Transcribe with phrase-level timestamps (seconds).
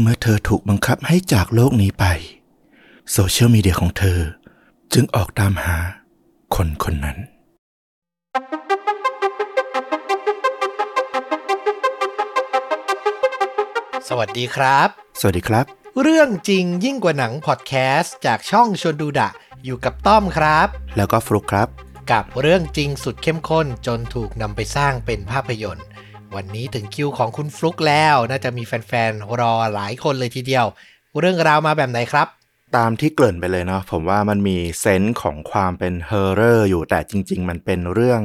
[0.00, 2.04] เมื่อเธอถูกบังคับให้จากโลกนี้ไป
[3.12, 4.20] โซเชียลมีเดียของเธอ
[4.92, 5.76] จึงออกตามหา
[6.54, 7.18] คนคนนั้น
[14.08, 14.88] สวัสดีครับ
[15.20, 15.64] สวัสดีครับ
[16.02, 19.28] เรื่องจริงยิ่งกว่าหนังพอดแคสต์จากช่องชวนดูดะ
[19.64, 21.68] อยู่กับต้อมครับ แล้วก็ฟลุกครับ
[22.12, 25.86] กับเรื่องจริงสุดเข้มข้นจนถูกนำไปสร้างเป็นภาพยนตร์
[26.36, 30.66] วันนี้ถึงคิวของคุณฟลุกแล้วน่าจะมีแฟนๆ รอหลายคนเลยทีเดียว
[31.20, 32.28] เรื่องราวมาแบบไหนครับ
[32.76, 38.20] ตามที่เกริ่นไปเลยเนาะผมว่ามันมี sense ของความเป็น horror อยู่แต่จริง ๆ มันเป็นเรื่อง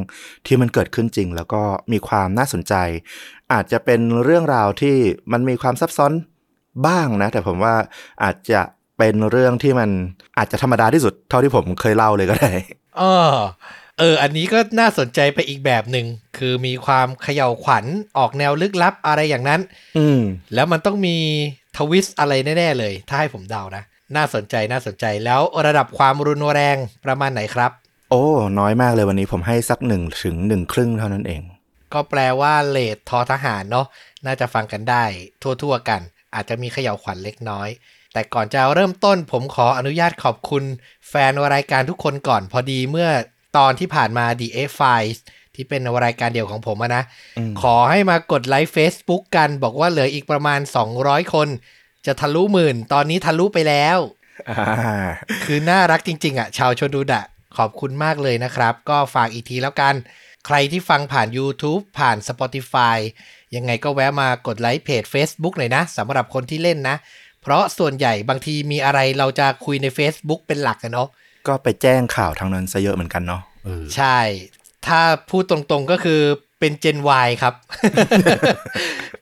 [0.45, 1.61] ที่มันเกิดขึ้นจริง แล้วก็
[1.91, 2.73] มีความน่าสนใจ
[3.53, 4.95] อาจจะเป็นเรื่องราวที่
[5.31, 6.13] มันมีความซับซ้อน
[6.87, 7.75] บ้างนะ แต่ผมว่า
[8.23, 8.61] อาจจะ
[8.97, 9.89] เป็นเรื่องที่มัน
[10.37, 12.51] อาจจะธรรมดาที่สุดเท่าที่ผมเคยเล่าเลยก็ได้
[12.97, 13.33] เออ
[13.99, 16.05] เออ อันนี้ก็น่าสนใจไปอีกแบบหนึ่ง
[16.37, 17.85] คือมีความเขย่าขวัญ
[18.17, 19.61] ออกแนวลึกลับอะไรอย่างนั้น
[19.97, 20.21] อืม
[20.53, 21.17] แล้วมันต้องมี
[21.77, 23.83] twist อะไรแน่ ๆ เลย ถ้าให้ผมเดานะ
[24.15, 27.71] น่าสนใจน่าสนใจแล้วระดับความรุนแรงประมาณไหนครับ
[28.09, 28.23] โอ้
[28.59, 31.41] น้อยมากเลยวันนี้ผมให้สักหนึ่งถึงหนึ่งครึ่งเท่านั้นเอง
[31.93, 33.87] ก็แปลว่าเรต ท ทหารเนาะ
[34.25, 35.03] น่าจะฟังกันได้
[35.41, 36.01] ทั่วๆกัน
[36.35, 37.69] อาจจะมีเขย่าขวัญเล็กน้อย
[38.13, 40.63] แต่ก่อนจะเริ่มต้นผมขออนุญาตขอบคุณ
[41.09, 43.09] แฟนรายการทุกคนก่อนพอดีเมื่อ
[43.57, 45.19] ตอนที่ผ่านมา The F Files
[45.55, 47.03] ที่เป็นรายการเดียวของผมอะนะ
[47.37, 50.59] อืมขอให้มากดไลค์ Facebook กันบอกว่าเหลืออีกประมาณ
[50.95, 51.47] 200 คน
[52.05, 53.97] จะทะลุหมื่น ตอนนี้ทะลุไปแล้ว
[54.49, 55.09] อ่า
[55.43, 57.23] คือน่ารักจริง ๆ อะ ชาวชนดูดะ
[57.57, 59.95] ขอบคุณมากเลยนะครับ ก็ฝากอีกทีแล้วกัน
[60.45, 62.97] ใครที่ฟังผ่าน YouTube ผ่าน Spotify
[63.55, 66.95] ยังไงก็แวะมากดไลค์เพจ Facebook หน่อยนะสำหรับคนที่เล่นนะ
[67.41, 71.09] เพราะส่วนใหญ่บางทีมีอะไรเราจะคุยใน Facebook เป็นหลักกันเนาะ
[71.47, 74.19] ก็ไปแจ้งข่าวทางนั้นซะเยอะเหมือนกันเนาะเออใช่
[74.87, 76.21] ถ้าพูดตรงๆก็คือ
[76.59, 77.53] เป็น Gen Y ครับ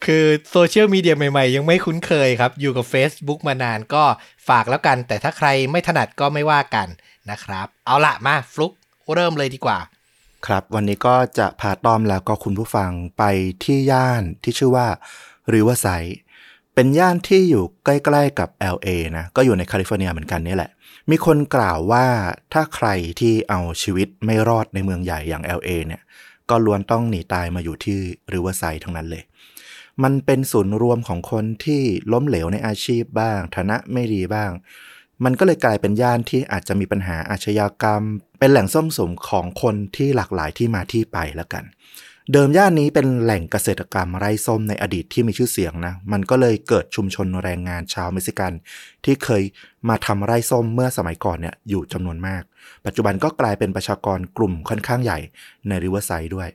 [0.06, 4.04] คือโซเชียลมีเดียใหม่ๆ ยังไม่คุ้นเคยครับ อยู่กับ Facebook มานานก็
[4.48, 6.88] ฝากแล้วกัน แต่ถ้าใครไม่ถนัดก็ไม่ว่ากัน
[7.32, 8.74] นะครับ เอาละมาฟลุก
[9.14, 9.80] เริ่มเลยดีกว่า
[10.46, 13.24] ครับ วันนี้ก็จะพาต้อมแล้วก็คุณผู้ฟังไป
[13.64, 14.88] ที่ย่านที่ชื่อว่า
[15.54, 16.14] Riverside
[16.74, 20.72] เป็นย่านที่อยู่ใกล้ ๆกับ LA นะ ก็อยู่ในแคลิฟอร์เนียเหมือนกันนี่แหละ
[21.12, 22.06] มีคนกล่าวว่า
[22.54, 22.88] ถ้าใคร
[23.20, 26.02] ที่เอาชีวิตไม่รอดในเมืองใหญ่อย่าง LA เนี่ย
[26.50, 27.98] ก็ล้วนต้องหนีตายมาอยู่ที่
[28.34, 29.24] Riverside ทั้งนั้นเลย
[30.04, 31.82] มันเป็นศูนย์รวมของคนที่
[32.12, 34.52] ล้มเหลวในอาชีพบ้าง ฐานะไม่ดีบ้าง
[35.24, 38.04] มันก็เลยกลายเป็นย่านที่อาจจะมีปัญหาอาชญากรรม
[38.40, 41.64] เป็นแหล่งส้มสมของคนที่หลากหลายที่มาที่ไปแล้วกัน
[42.34, 48.52] เดิมย่านนี้เป็นแหล่งเกษตรกรรมไร่ส้มในอดีตที่มีชื่อเสียงนะ มันก็เลยเกิดชุมชนแรงงานชาวเม็กซิกัน
[49.06, 49.44] ที่เคย
[49.90, 52.44] มาทำไร่ส้มเมื่อสมัยก่อนเนี่ยอยู่จำนวนมาก
[52.86, 55.20] ปัจจุบันก็กลายเป็นประชากรกลุ่มค่อนข้างใหญ่
[55.68, 56.50] ในริเวอร์ไซด์ด้วย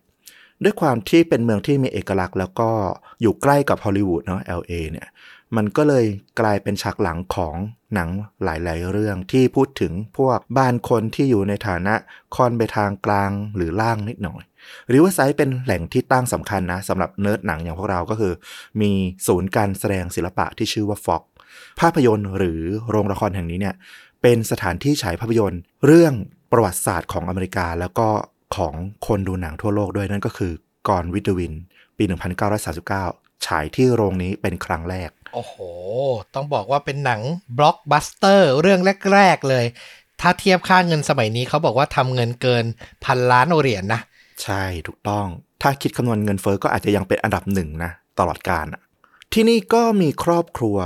[0.63, 2.71] ด้วยความที่เป็นเมืองที่มีเอกลักษณ์ แล้วก็
[3.23, 5.09] อยู่ใกล้กับฮอลลีวูดเนาะ LA เนี่ย
[5.57, 6.05] มันก็เลย
[6.41, 7.55] กลายเป็นฉากหลังของ
[7.95, 8.09] หนัง
[8.45, 11.95] หลาย ๆ เรื่องที่พูดถึงพวกบ้านคนที่อยู่ในฐานะ
[12.35, 14.43] ค่อนไปทางกลางหรือล่างนิดหน่อย
[14.93, 18.33] ริเวอร์ไซด์เป็นแหล่งที่ตั้งสำคัญนะสำหรับเนิร์ดหนังอย่างพวกเราก็คือ
[18.81, 18.93] มี
[19.27, 21.23] ศูนย์การแสดงศิลปะที่ชื่อว่าฟ็อกซ์
[21.81, 23.75] ภาพยนตร์หรือโรงละครแห่งนี้เนี่ย
[24.23, 26.15] เป็นสถานที่ฉายภาพยนตร์ เรื่อง
[26.53, 28.09] ประวัติศาสตร์ของอเมริกา แล้วก็
[28.57, 28.75] ของ
[29.07, 30.53] คนดูหนังทั่วโลกด้วยนั่นก็คือ
[30.89, 31.55] Gone with the Wind
[31.99, 32.05] ปี
[32.71, 35.55] 1939 ฉายที่โรงนี้เป็นครั้งแรก โอ้โห
[36.35, 37.21] ต้องบอกว่าเป็นหนัง
[37.59, 38.81] บล็อกบัสเตอร์เรื่อง
[39.15, 39.65] แรก ๆ เลย
[40.21, 42.65] ถ้าเทียบค่าเงินสมัยนี้เขาบอกว่าทำเงินเกิน
[43.05, 44.01] พันล้านเหรียญนะ
[44.43, 45.27] ใช่ถูกต้อง
[45.63, 48.67] ถ้าคิดคำนวณเงินเฟ้อก็อาจจะยังเป็นอันดับหนึ่งนะตลอดกาล
[49.33, 50.79] ที่นี่ก็มีครอบครัว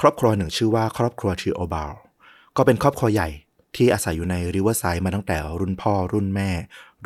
[0.00, 1.92] ครอบครัวหนึ่งชื่อว่าครอบครัวทีโอบาล
[2.56, 3.28] ก็เป็นครอบครัวใหญ่
[3.76, 6.50] ที่อาศัยอยู่ในริเวอร์ไซด์มาตั้งแต่รุ่นพ่อรุ่นแม่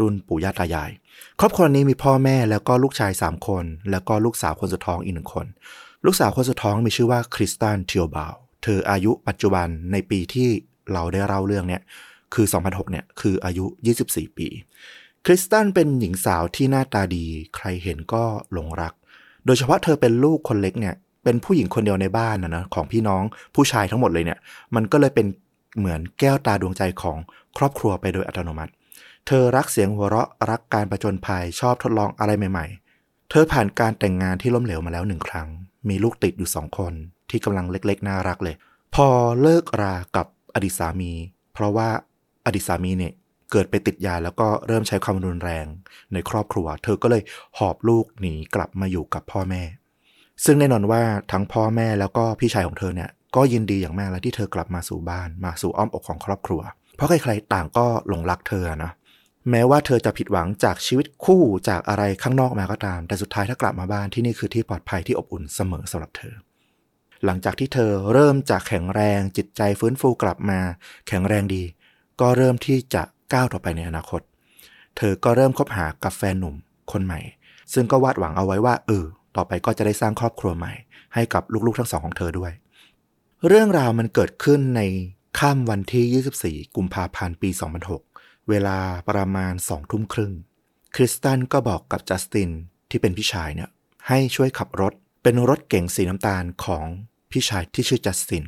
[0.01, 0.91] รุ่นปู่ย่าตายาย
[1.41, 5.47] ครอบครัวนี้มีพ่อแม่แล้วก็ลูกชาย 3 คน แล้วก็ลูกสาวคนสุดท้องอีกหนึ่งคน
[6.07, 10.49] ลูกสาวคนสุดท้องมีชื่อว่าคริสตันทิโอบาลเธออายุปัจจุบันในปีที่
[10.93, 11.83] เราได้เล่าเรื่องเนี่ย
[12.35, 13.65] คือ 2006เนี่ยคืออายุ
[14.03, 14.49] 24 ปี
[15.29, 17.25] คริสตันเป็นหญิงสาวที่หน้าตาดี
[17.57, 18.93] ใครเห็นก็หลงรัก
[19.47, 20.95] โดยเฉพาะเธอเป็นลูกคนเล็กเนี่ย
[21.25, 23.23] เป็นผู้หญิงคนเดียวในบ้านนะนะของพี่น้อง
[23.55, 24.39] ผู้ชายทั้งหมดเลยเนี่ย
[24.75, 25.27] มันก็เลยเป็น
[25.79, 27.19] เหมือนแก้วตาดวงใจของ
[27.57, 28.73] ครอบครัวไปโดยอัตโนมัติ
[29.27, 35.49] เธอรักเสียงหัวเราะรักการประจนภัยชอบทดลองอะไรใหม่ๆ เธอผ่านการแต่งงานที่ล้มเหลวมาแล้วหนึ่งครั้ง
[35.89, 36.93] มีลูกติดอยู่สองคน
[37.31, 38.55] ที่กำลังเล็กๆน่ารักเลย
[38.95, 39.09] พอ
[39.41, 41.13] เลิกรากับอดีตสามี
[41.53, 41.89] เพราะว่า
[42.47, 43.13] อดีตสามีเนี่ย
[43.51, 45.67] เกิดไปติดยาแล้วก็เริ่มใช้ความรุนแรง
[46.13, 47.23] ในครอบครัว เธอก็เลย
[47.59, 49.63] หอบลูกหนีกลับมาอยู่กับพ่อแม่
[50.45, 51.03] ซึ่งแน่นอนว่า
[51.33, 56.63] ทั้งพ่อแม่แล้วก็พี่ชายของเธอเนี่ยก็ยินดีอย่างมากแล้วที่เธอกลับมาสู่บ้านมาสู่อ้อมอกของครอบครัว
[56.97, 58.93] เพราะใครๆต่างก็หลงรักเธอนะ
[59.51, 66.35] แม้ว่าเธอจะผิดหวังจากชีวิตคู่จากอะไรข้างนอกมาก็ตาม แต่สุดท้ายถ้ากลับมาบ้านที่นี่คือที่ปลอดภัยที่อบอุ่นเสมอสำหรับเธอ
[67.25, 70.61] หลังจากที่เธอเริ่มจากแข็งแรงจิตใจฟื้นฟูกลับมา
[71.09, 71.63] แข็งแรงดี
[72.21, 73.03] ก็เริ่มที่จะ
[73.33, 74.21] ก้าวต่อไปในอนาคต
[74.97, 76.55] เธอก็เริ่มคบหากับแฟนหนุ่ม
[76.93, 77.21] คนใหม่
[77.73, 79.05] ซึ่งก็วาดหวังเอาไว้ว่า เออ
[79.37, 80.73] ต่อไปก็จะได้สร้างครอบครัวใหม่
[81.15, 82.53] ให้กับลูกๆทั้งสองของเธอด้วย
[83.49, 84.83] เรื่องราวมันเกิดขึ้นใน
[85.39, 87.51] ค่ำวันที่ 24 กุมภาพันธ์ปี
[87.99, 88.79] 2006 เวลา
[89.11, 90.33] ประมาณสองทุ่มครึ่ง
[90.95, 92.51] คริสตันก็บอกกับจัสติน
[92.91, 93.71] ที่เป็นพี่ชายเนี่ย
[94.09, 94.93] ให้ช่วยขับรถ
[95.23, 96.87] เป็นรถเก๋งสีน้ำตาลของ
[97.31, 98.45] พี่ชายที่ชื่อจัสติน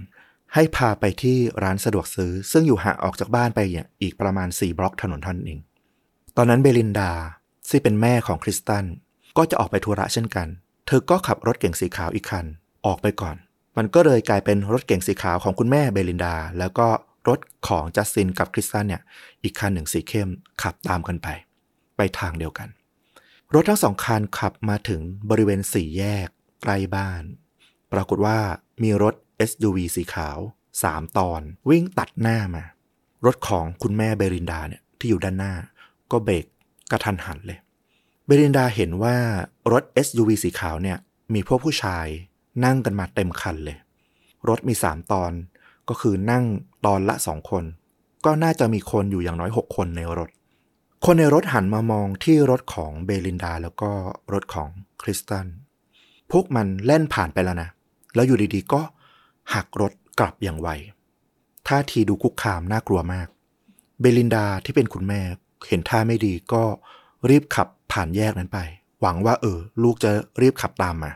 [0.55, 3.61] ให้พาไปที่ร้านสะดวกซื้อ ซึ่งอยู่ห่างออกจากบ้านไป
[4.03, 5.59] อีกประมาณ4บล็อกถนนท่านเอง
[6.37, 7.13] ตอนนั้นเบลินดา
[7.69, 8.85] ซึ่งเป็นแม่ของคริสตัน
[9.37, 10.49] ก็จะออกไปธุระเช่นกัน
[10.87, 12.45] เธอก็ขับรถเก๋งสีขาวอีกคัน
[12.87, 13.37] ออกไปก่อน
[13.77, 16.89] มันก็เลยกลายเป็นรถเก๋งสีขาวของคุณแม่เบลินดา แล้วก็
[17.29, 19.03] รถของจัสตินกับคริสตันเนี่ย
[19.43, 20.29] อีกคันหนึ่งสีเข้ม
[20.63, 21.29] ขับตามกันไป
[21.97, 22.69] ไปทางเดียวกัน
[23.55, 26.29] รถทั้งสองคันขับมาถึงบริเวณสี่แยก
[26.63, 27.23] ใกล้บ้าน
[27.93, 28.39] ปรากฏว่า
[28.83, 29.15] มีรถ
[29.51, 30.39] SUV สีขาว
[30.83, 32.65] สามตอน วิ่งตัดหน้ามา
[33.27, 35.55] รถของคุณแม่เบรินดาเนี่ยที่อยู่ด้านหน้า
[36.11, 36.45] ก็เบรก
[36.91, 37.59] กระทันหันเลย
[38.27, 39.17] เบรินดาเห็นว่า
[39.73, 40.99] รถ SUV สีขาวเนี่ย
[41.35, 42.07] มีพวกผู้ชาย
[42.65, 43.77] นั่งกันมาเต็มคันเลย
[44.49, 45.33] รถมีสามตอน
[45.89, 46.45] ก็คือนั่ง
[46.87, 47.65] ตอนละสองคน
[48.25, 50.31] ก็น่าจะมีคนอยู่อย่างน้อยหกคนในรถ
[51.05, 53.91] คนในรถหันมามองที่รถของเบลินดาแล้วก็
[54.33, 54.69] รถของ
[55.03, 55.47] คริสตัน
[56.31, 57.69] พวกมันเล่นผ่านไปแล้วนะ
[58.15, 58.81] แล้วอยู่ดีๆก็
[59.55, 60.69] หักรถกลับอย่างไว
[61.69, 63.29] ท่าทีดูคุกคามน่ากลัวมาก
[64.01, 65.21] เบลินดาที่เป็นคุณแม่
[65.69, 66.63] เห็นท่าไม่ดีก็
[67.31, 68.59] รีบขับผ่านแยกนั้นไป
[69.01, 70.11] หวังว่าเออ ลูกจะ
[70.43, 71.13] รีบขับตามมา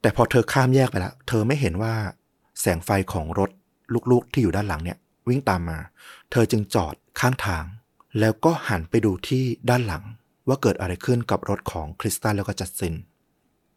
[0.00, 1.94] แต่พอเธอข้ามแยกไปแล้วเธอไม่เห็นว่า
[2.60, 3.50] แสงไฟของรถ
[4.10, 5.78] ลูกๆที่อยู่ด้านหลังเนี่ย วิ่งตามมา
[6.30, 7.64] เธอจึงจอดข้างทาง
[8.20, 10.04] แล้วก็หันไปดูที่ด้านหลัง
[10.48, 12.94] ว่าเกิดอะไรขึ้นกับรถของคริสตันแล้วก็จัสติน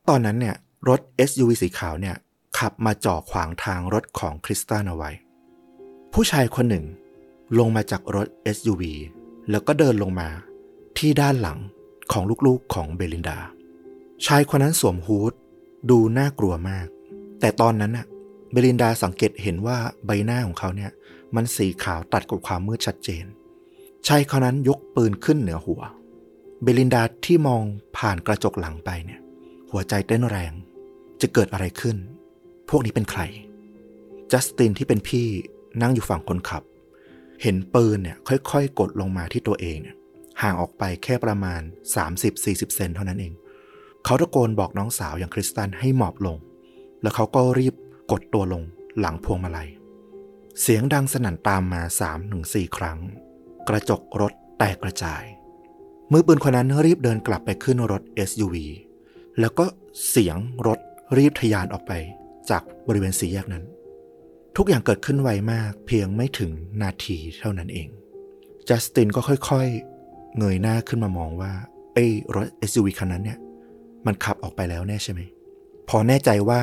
[0.10, 0.56] ตอนนั้นเนี่ย
[0.90, 1.00] รถ
[1.30, 2.16] SUV สีขาวเนี่ย
[2.58, 5.12] ขับมาจ่อขวางทางรถของคริสตันเอาไว้
[6.14, 6.86] ผู้ชายคนหนึ่ง
[7.60, 8.84] ลงมาจากรถ SUV
[9.50, 10.30] แล้วก็เดินลงมา
[10.98, 11.60] ที่ด้านหลัง
[12.12, 13.40] ของลูกๆของเบลินดา
[14.26, 15.34] ชายคนนั้นสวมฮูด
[15.90, 16.88] ดูน่ากลัวมาก
[17.40, 18.06] แต่ตอนนั้นน่ะ
[18.52, 20.92] เบลินดาสังเกตเห็นว่าใบหน้าของเขาเนี่ย
[21.36, 23.26] มันสีขาวตัดกับความมืดชัดเจน
[24.08, 25.82] ชายคนนั้นยกปืนขึ้นเหนือหัว
[26.64, 27.64] เบลินดาที่มอง
[27.98, 29.20] ผ่านกระจกหลังไปเนี่ย
[29.72, 30.54] หัวใจเต้นแรง
[31.22, 31.98] จะเกิดอะไรขึ้น
[32.72, 33.22] พวกนี้เป็นใคร
[34.32, 35.28] จัสตินที่เป็นพี่
[35.82, 36.64] นั่งอยู่ฝั่งคนขับ
[37.42, 39.96] เห็นปืนเนี่ยค่อยๆ กดลงมาที่ตัวเองเนี่ย
[40.42, 41.62] ห่างออกไปแค่ประมาณ
[42.18, 43.34] 30-40 เซนเท่านั้นเอง
[44.06, 46.38] เขาตะโกนบอกน้องสาวอย่างคริสตันให้หมอบลง
[47.02, 47.76] แล้วเขาก็รีบ
[48.12, 48.64] กดตัวลง
[49.00, 49.70] หลังพวงมาลัย
[50.62, 51.82] เสียงดังสนั่นตามมา
[52.30, 52.98] 3-4 ครั้ง
[53.68, 55.24] กระจกรถแตกกระจาย
[56.12, 58.56] มือปืนคนนั้นรีบเดินกลับไปขึ้นรถ SUV
[59.40, 59.66] แล้วก็
[60.10, 60.80] เสียงรถ
[61.18, 61.94] รีบทยานออกไป
[62.50, 63.64] จากบริเวณสี่แยกนั้น
[64.58, 66.52] ทุกอย่างเกิดขึ้นไวมาก เพียงไม่ถึง
[66.82, 67.88] นาทีเท่านั้นเอง
[68.70, 71.54] จัสตินก็ค่อยๆ เงยหน้าขึ้นมามองว่า
[71.94, 72.06] ไอ้
[72.36, 73.40] รถ SUV คันนั้นเนี่ย
[74.06, 75.22] มันขับออกไปแล้วแน่ใช่ไหม
[75.90, 76.62] พอแน่ใจว่า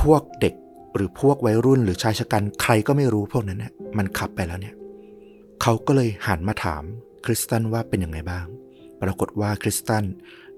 [0.00, 0.54] พวกเด็ก
[0.94, 4.74] หรือพวกวัยรุ่นหรือชายชะกันใครก็ไม่รู้พวกนั้นเนี่ยมันขับไปแล้วเนี่ย
[5.62, 6.82] เขาก็เลยหันมาถาม
[7.24, 8.46] คริสตันว่าเป็นยังไงบ้าง
[9.02, 10.04] ปรากฏว่าคริสตัน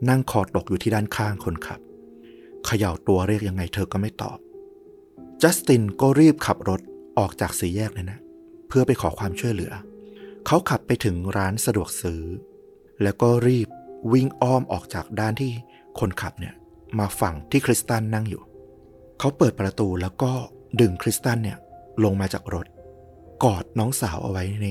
[0.09, 1.81] นั่งคอตกอยู่ที่ด้านข้างคนขับ
[2.67, 4.39] เขย่าตัวเรียกยังไงเธอก็ไม่ตอบ
[5.45, 6.81] จัสตินก็รีบขับรถ
[7.19, 8.21] ออกจากสี่แยกนั้นนะ
[8.69, 9.73] เพื่อไปขอความช่วยเหลือ
[10.47, 12.23] เขาขับไปถึงร้านสะดวกซื้อ
[13.03, 13.69] แล้วก็รีบ
[14.13, 15.53] วิ่งอ้อมออกจากด้านที่
[15.99, 16.55] คนขับเนี่ย
[16.99, 18.43] มาฝั่งที่คริสตันนั่งอยู่
[19.19, 20.33] เขาเปิดประตูแล้วก็
[20.81, 21.59] ดึงคริสตันเนี่ย
[22.05, 22.67] ลงมาจากรถ
[23.45, 24.69] กอดน้องสาวเอาไว้ใน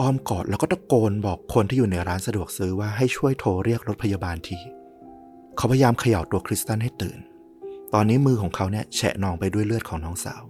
[0.00, 4.58] อ้อมกอดแล้วก็ตะโกนบอกคนที่อยู่ในร้านสะดวกซื้อว่าให้ช่วยโทรเรียกรถพยาบาลที
[5.56, 7.18] เขาพยายามเขย่าตัวคริสตันให้ตื่น
[7.94, 10.42] ตอนนี้มือของเขาเนี่ยแฉะนองไปด้วยเลือดของน้องสาว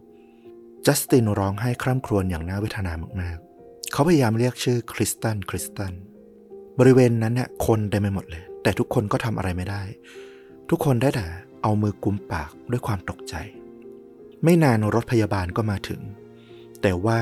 [0.87, 5.93] จัสตินร้องไห้คร่ำครวญอย่างน่าเวทนามากๆ เขาพยายามเรียกชื่อคริสตัน คริสตัน
[6.79, 9.83] บริเวณนั้นเนี่ยคนเต็มไปหมดเลย แต่ทุกคนก็ทำอะไรไม่ได้
[10.71, 11.27] ทุกคนได้แต่
[11.63, 13.35] เอามือกุมปากด้วยความตกใจ
[14.45, 16.01] ไม่นานรถพยาบาลก็มาถึง
[16.83, 17.21] แต่ว่า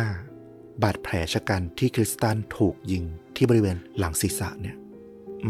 [0.82, 3.04] บาดแผลชะกันที่คริสตันถูกยิง
[3.36, 4.76] ที่บริเวณหลังศีรษะเนี่ย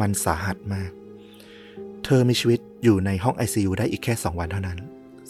[0.00, 0.92] มันสาหัสมาก
[2.04, 4.78] เธอมีชีวิตอยู่ในห้อง ICU ได้อีกแค่สองวันเท่านั้น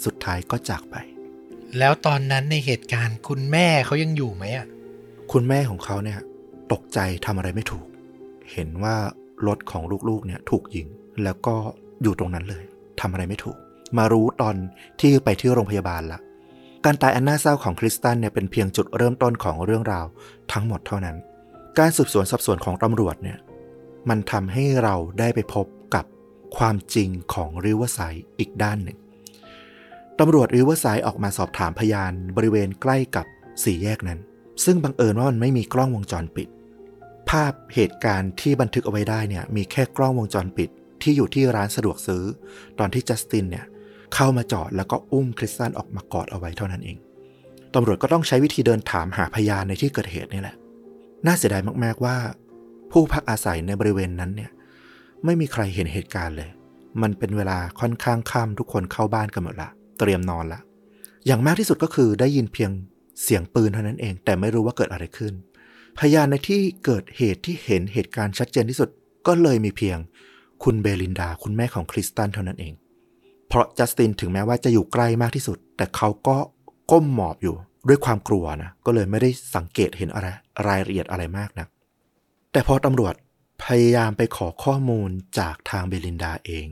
[0.04, 0.96] สุดท้ายก็จากไป
[1.78, 4.66] แล้วตอนนั้นในเหตุการณ์คุณแม่เขายังอยู่ไหมอะ
[5.32, 6.18] คุณแม่ของเขาเนี่ย
[6.72, 7.86] ตกใจทำอะไรไม่ถูก
[8.52, 8.96] เห็นว่า
[9.46, 10.86] รถของลูกๆเนี่ยถูกยิง
[11.24, 11.54] แล้วก็
[12.02, 12.64] อยู่ตรงนั้นเลย
[13.00, 13.56] ทำอะไรไม่ถูก
[13.98, 14.54] มารู้ตอน
[15.00, 16.20] ที่ไปที่โรงพยาบาลละ
[16.84, 20.06] การตายอันน่าเศร้าของคริสตัลเนี่ยเป็นเพียงจุดเริ่มต้นของเรื่องราว
[20.52, 21.16] ทั้งหมดเท่านั้น
[21.78, 23.38] การสืบสวนสอบสวนของตำรวจเนี่ย
[24.08, 25.81] มันทำให้เราได้ไปพบกับ
[26.56, 28.98] ความจริงของริเวอร์ไซด์อีกด้านหนึ่ง
[30.20, 33.26] ตำรวจริเวอร์ไซด์ออกมาสอบถามพยานบริเวณใกล้กับ
[33.64, 34.20] สี่แยกนั้น
[34.64, 36.48] ซึ่งบังเอิญว่ามันไม่มีกล้องวงจรปิด
[37.30, 40.68] ภาพเหตุการณ์ที่บันทึกเอาไว้ได้เนี่ยมีแค่กล้องวงจรปิด
[41.02, 42.24] ที่อยู่ที่ร้านสะดวกซื้อ
[42.78, 43.64] ตอนที่จัสตินเนี่ย
[44.14, 46.96] เข้ามาจอดแล้วก็อุ้มคริสตันออกมากอดเอาไว้เท่านั้นเอง
[47.74, 50.56] ตำรวจก็ต้องใช้วิธีเดินถามหาพยานในที่เกิดเหตุนี่แหละ
[51.26, 52.16] น่าเสียดายมากๆว่า
[52.92, 54.50] ผู้พักอาศัยในบริเวณนั้นเนี่ย
[55.24, 56.50] ไม่มีใครเห็นเหตุการณ์เลย
[57.02, 60.60] มันเป็นเวลาค่อนข้างค่ำทุกคนเข้าบ้านกันหมดละ เตรียมนอนละ
[61.26, 62.70] อย่างมากที่สุดก็คือได้ยินเพียง
[63.22, 65.34] เสียงปืนเท่านั้นเอง แต่ไม่รู้ว่าเกิดอะไรขึ้น
[65.98, 68.88] พยานในที่เกิดเหตุที่เห็นเหตุการณ์ชัดเจนที่สุด
[69.26, 69.98] ก็เลยมีเพียง
[70.64, 72.74] คุณเบลินดา คุณแม่ของคริสตันเท่านั้นเอง
[73.48, 76.36] เพราะจัสตินถึงแม้ว่าจะอยู่ใกล้มากที่สุด แต่เขาก็
[76.90, 77.54] ก้มหมอบอยู่
[77.88, 80.26] ด้วยความกลัวนะ ก็เลยไม่ได้สังเกตเห็นอะไร
[80.68, 81.66] รายละเอียดอะไรมากนะ
[82.52, 83.14] แต่พอตำรวจ
[83.64, 86.66] พยายามไปขอข้อมูลจากทางเบลินดาเอง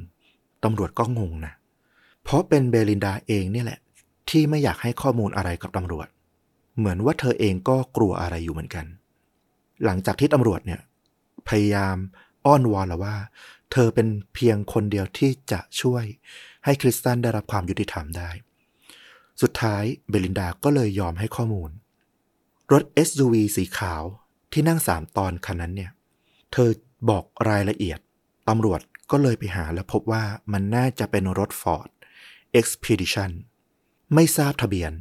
[0.65, 1.55] ตำรวจก็งงนะ
[2.23, 3.81] เพราะเป็นเบลินดาเองเนี่ยแหละ
[4.31, 6.09] ที่ไม่อยากให้ข้อมูลอะไรกับตำรวจ
[6.79, 8.87] เหมือนว่าเธอเองก็กลัวอะไรอยู่เหมือนกัน
[9.85, 10.81] หลังจากที่ตำรวจเนี่ย
[11.49, 11.97] พยายาม
[12.47, 13.17] อ้อนวอนแล้วว่า
[13.73, 16.05] เธอเป็นเพียงคนเดียวที่จะช่วย
[16.65, 18.31] ให้คริสตันได้รับความยุติธรรมได้
[19.43, 21.71] สุดท้ายเบลินดาก็เลยยอมให้ข้อมูล
[22.73, 24.03] รถ SUV สีขาว
[24.53, 25.91] ที่นั่งสามตอนคันนั้นเนี่ย
[26.53, 26.71] เธอ
[27.11, 27.99] บอกรายละเอียด
[28.49, 28.81] ตำรวจ
[29.11, 31.89] ก็เลยไปหาแล้วพบว่ามันน่าจะเป็นรถ Ford
[32.59, 33.31] Expedition
[34.15, 34.93] ไม่ทราบทะเบียน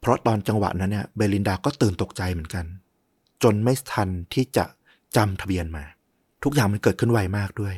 [0.00, 2.64] เพราะตอนจังหวะนั้นเนี่ยเบลินดาก็ตื่นตกใจเหมือนกัน
[3.42, 4.64] จนไม่ทันที่จะ
[5.16, 5.84] จำทะเบียนมา
[6.42, 7.74] ทุกอย่างมันเกิดขึ้นไวมากด้วย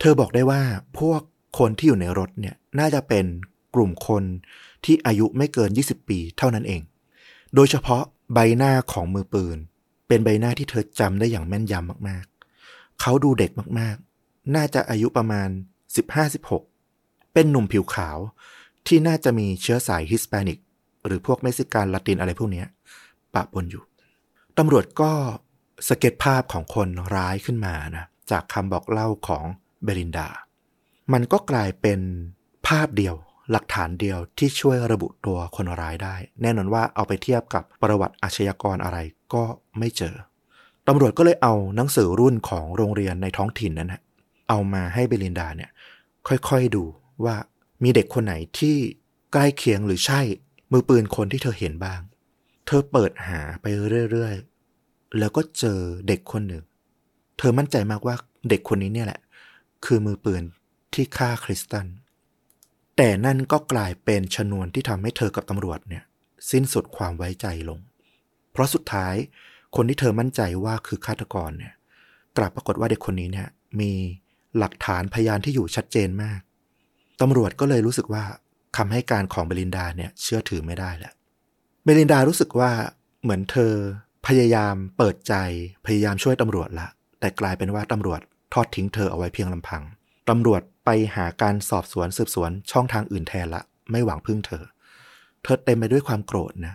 [0.00, 0.62] เธอบอกได้ว่า
[0.98, 1.20] พวก
[1.58, 3.26] คนที่อยู่ในรถเนี่ยน่าจะเป็น
[3.74, 4.24] กลุ่มคน
[4.84, 6.82] ที่อายุไม่เกิน 20 ปีเท่านั้นเอง
[7.54, 8.02] โดยเฉพาะ
[8.34, 9.58] ใบหน้าของมือปืน
[10.08, 12.24] เป็นใบหน้าที่เธอจำได้อย่างแม่นยำมาก
[13.00, 15.48] เขาดูเด็กมากๆ น่าจะอายุประมาณ
[16.20, 18.18] 15-16 เป็นหนุ่มผิวขาว
[18.86, 20.58] ที่น่าจะมีเชื้อสายฮิสแปนิก
[21.06, 22.64] หรือพวกเม็กซิกันละตินอะไรพวกนี้
[23.34, 23.82] ปะปนอยู่
[24.58, 25.12] ตำรวจก็
[25.88, 29.44] สเก็ตช์ภาพของคนร้ายขึ้นมานะ จากคำบอกเล่าของ
[29.84, 30.28] เบลินดา
[31.12, 32.00] มันก็กลายเป็น
[32.66, 33.14] ภาพเดียว
[33.50, 38.98] หลักฐานเดียวที่ช่วยระบุตัวคนร้ายได้ แน่นอนว่าเอาไปเทียบกับประวัติอาชญากรอะไร
[39.34, 39.44] ก็
[39.78, 40.14] ไม่เจอ
[40.92, 44.00] ตำรวจก็เลยเอาหนังสือรุ่นของโรงเรียนในท้องถิ่นนั้นนะ
[44.48, 45.70] เอามาให้เบลินดาเนี่ย
[46.28, 46.84] ค่อยๆดู
[47.24, 47.36] ว่า
[47.82, 48.76] มีเด็กคนไหนที่
[49.32, 50.20] ใกล้เคียงหรือใช่
[50.72, 52.00] มือปืนคนที่เธอเห็นบ้าง
[52.66, 53.66] เธอเปิดหาไป
[54.10, 56.64] เรื่อยๆ แล้วก็เจอเด็กคนหนึ่ง
[57.38, 58.14] เธอมั่นใจมากว่า
[58.48, 59.20] เด็กคนนี้เนี่ยแหละ
[59.84, 60.42] คือมือปืน
[60.94, 61.86] ที่ฆ่าคริสตัน
[62.96, 66.04] แต่นั่นก็กลายเป็นชนวนที่ทำให้เธอกับตำรวจเนี่ย
[66.50, 67.78] สิ้นสุดความไว้ใจลง
[68.52, 69.14] เพราะสุดท้าย
[69.76, 71.74] คนที่เธอมั่นใจว่าคือฆาตกรเนี่ย
[72.36, 73.48] กลับปรากฏว่าเด็กคนนี้เนี่ย
[73.80, 73.92] มี
[74.58, 76.40] หลักฐานพยานที่อยู่ชัดเจนมาก
[77.20, 78.24] ตำรวจก็เลยรู้สึกว่า
[78.76, 81.12] คำให้การของเบลินดาเนี่ย เชื่อถือไม่ได้แล้ว
[81.84, 82.70] เบลินดารู้สึกว่า
[83.22, 83.72] เหมือนเธอ
[84.26, 85.34] พยายามเปิดใจ
[85.86, 86.88] พยายามช่วยตำรวจละ
[87.20, 88.20] แต่กลายเป็นว่าตำรวจ
[88.52, 89.82] ทอดทิ้งเธอเอาไว้เพียงลำพัง
[90.28, 94.64] ตำรวจไปหาการสอบสวนสืบสวนช่องทางอื่นแทนละ ไม่หวังพึ่งเธอ
[95.42, 96.74] เธอเต็มไปด้วยความโกรธนะ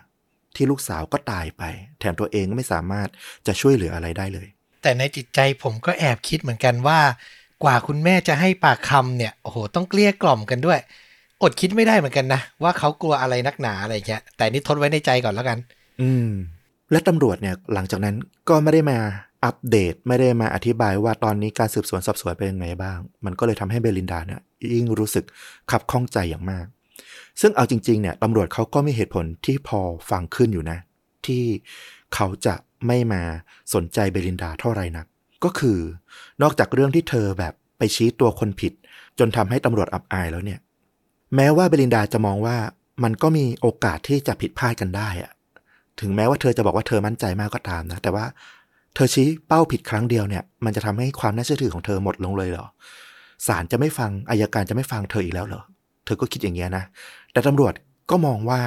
[0.58, 1.64] ที่ลูกสาวก็ตายไป
[2.00, 3.08] แถมตัวเองก็ไม่สามารถ
[3.48, 4.48] จะช่วยเหลืออะไรได้เลย
[4.82, 7.00] แต่ในจิตใจผมก็แอบคิดเหมือนกันว่า
[7.64, 10.80] กว่าคุณแม่จะให้ปากคำเนี่ยโอ้โหต้องเกลี้ยกล่อมกันด้วย
[11.42, 15.58] อดคิดไม่ได้เหมือนกันนะ ว่าเขากลัวอะไรนักหนาอะไรเงี้ยแต่นี่ทดไว้ในใจก่อนแล้วกัน
[16.02, 16.30] อืม
[16.92, 18.16] และตำรวจเนี่ยหลังจากนั้น
[18.50, 18.98] ก็ไม่ได้มา
[19.46, 24.42] อัปเดตไม่ได้มาอธิบายว่าตอนนี้การสืบสวนสอบสวนเป็นยังไงบ้าง มันก็เลยทำให้เบลินดาเนี่ย
[24.74, 25.26] ยิ่งรู้สึก
[25.72, 26.66] ขับข้องใจอย่างมาก
[27.42, 30.78] ซึ่งเอาจริงๆเนี่ยตำรวจเขาก็มีเหตุผลที่พอฟังขึ้นอยู่นะ
[31.26, 31.44] ที่
[32.16, 32.56] เขาจะ
[32.88, 33.22] ไม่มา
[33.74, 35.06] สนใจเบลินดาเท่าไหร่นัก
[35.44, 35.80] ก็คือ
[36.42, 38.74] นอกจากเรื่องที่เธอแบบไปชี้ตัวคนผิด
[39.20, 40.60] จนทำให้ตำรวจอับอายแล้วเนี่ย
[41.36, 42.58] แม้ว่าเบลินดาจะมองว่า
[43.04, 45.32] มันก็มีโอกาสที่จะผิดพลาดกันได้อะ
[46.00, 48.26] ถึงแม้ว่าเธอจะบอกว่าเธอมั่นใจมากก็ตามนะ แต่ว่า
[48.96, 52.68] เธอชี้เป้าผิดครั้งเดียวเนี่ย มันจะทำให้ความน่าเชื่อถือของเธอหมดลงเลยเหรอ
[53.48, 55.64] ศาลจะไม่ฟังอายการจะไม่ฟังเธออีกแล้วเหรอ
[56.06, 56.84] เธอก็คิดอย่างเงี้ยนะ
[57.36, 57.74] แต่ตำรวจ
[58.10, 58.62] ก็มองว่า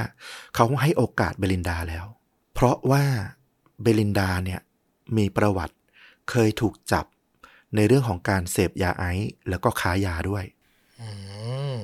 [0.54, 2.06] เขาให้โอกาสเบลินดาแล้ว
[2.54, 3.04] เพราะว่า
[3.82, 4.60] เบลินดาเนี่ย
[5.16, 5.75] มีประวัติ
[6.30, 7.04] เคยถูกจับ
[7.76, 10.44] ในเรื่องของการเสพยาไอซ์แล้วก็ค้ายาด้วย
[11.00, 11.08] อื
[11.75, 11.76] ม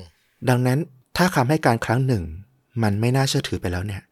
[0.48, 0.78] ดังนั้น
[1.16, 2.24] ถ้าคำให้การครั้งหนึ่ง
[2.82, 4.02] มันไม่น่าเชื่อถือไปแล้วเนี่ย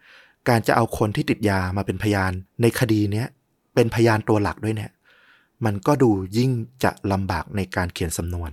[0.49, 3.27] การจะเอาคนที่ติดยามาเป็นพยานในคดีเนี้ย
[3.75, 4.91] เป็นพยานตัวหลักด้วยเนี่ย
[5.65, 6.51] มันก็ดูยิ่ง
[6.85, 8.51] จะลำบากในการเขียนสำนวน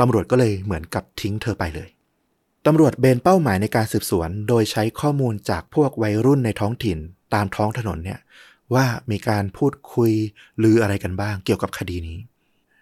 [0.00, 1.88] ตำรวจก็เลยเหมือนกับทิ้งเธอไปเลย
[2.66, 6.98] ตำรวจเบนเป้าหมายในการสืบสวน โดยใช้ข้อมูลจากพวกวัยรุ่นในท้องถิ่น
[7.34, 8.20] ตามท้องถนนเนี่ย
[8.74, 10.12] ว่ามีการพูดคุย
[10.58, 12.18] หรืออะไรกันบ้างเกี่ยวกับคดีนี้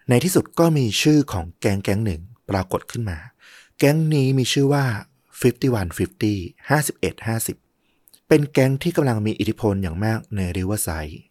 [0.09, 3.17] ในที่สุดก็มีชื่อของแก๊งแก๊งหนึ่งปรากฏขึ้นมา
[3.79, 4.85] แก๊งนี้มีชื่อว่า
[5.41, 11.21] 5150 5150 เป็นแก๊งที่กำลังมีอิทธิพลอย่างมากในริเวอร์ไซด์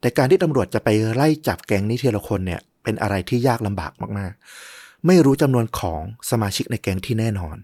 [0.00, 7.56] แต่การที่ตำรวจจะไปไล่จับแก๊งนี้ทีละคนเนี่ยเป็นอะไรที่ยากลำบากมากๆ ไม่รู้จำนวนของสมาชิกในแก๊งที่แน่นอน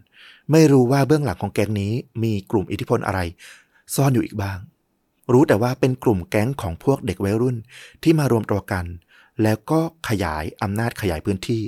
[0.52, 3.20] ไม่รู้ว่าเบื้องหลังของแก๊งนี้มีกลุ่มอิทธิพลอะไร
[3.94, 4.58] ซ่อนอยู่อีกบ้าง
[5.32, 7.56] รู้แต่ว่าเป็นกลุ่มแก๊งของพวกเด็กวัยรุ่น
[8.02, 8.84] ที่มารวมตัวกัน
[9.42, 11.62] แล้วก็ขยายอำนาจขยายพื้นที่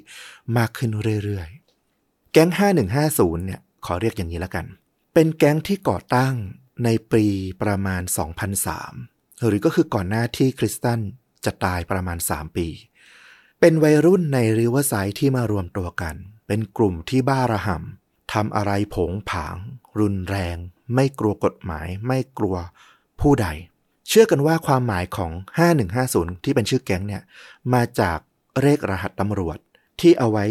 [0.56, 0.90] มากขึ้น
[1.24, 2.50] เรื่อยๆ แก๊ง
[2.98, 4.66] 5150 เนี่ยขอเรียกอย่างนี้แล้วกัน
[5.14, 6.34] เป็นแก๊งที่ก่อตั้ง
[6.84, 7.24] ในปี
[7.62, 8.02] ประมาณ
[8.74, 11.00] 2003 หรือก็คือก่อนหน้าที่คริสตัน
[11.44, 12.68] จะตายประมาณ 3 ปี
[13.60, 16.14] เป็นวัยรุ่นในริเวอร์ไซด์ที่มารวมตัวกัน
[16.46, 17.99] เป็นกลุ่มที่บ้าระห่ำ
[18.32, 19.56] ทำอะไรผงผาง
[20.00, 20.56] รุนแรง
[20.94, 22.56] ไม่กลัวกฎหมาย ไม่กลัว
[23.20, 23.46] ผู้ใด
[24.08, 25.32] เชื่อกันว่าความหมายของ
[25.88, 27.22] 5150 ที่เป็นชื่อแก๊งเนี่ย
[27.74, 28.18] มาจาก
[28.60, 29.58] เลขรหัสตำรวจ
[30.00, 30.44] ที่เอาไว้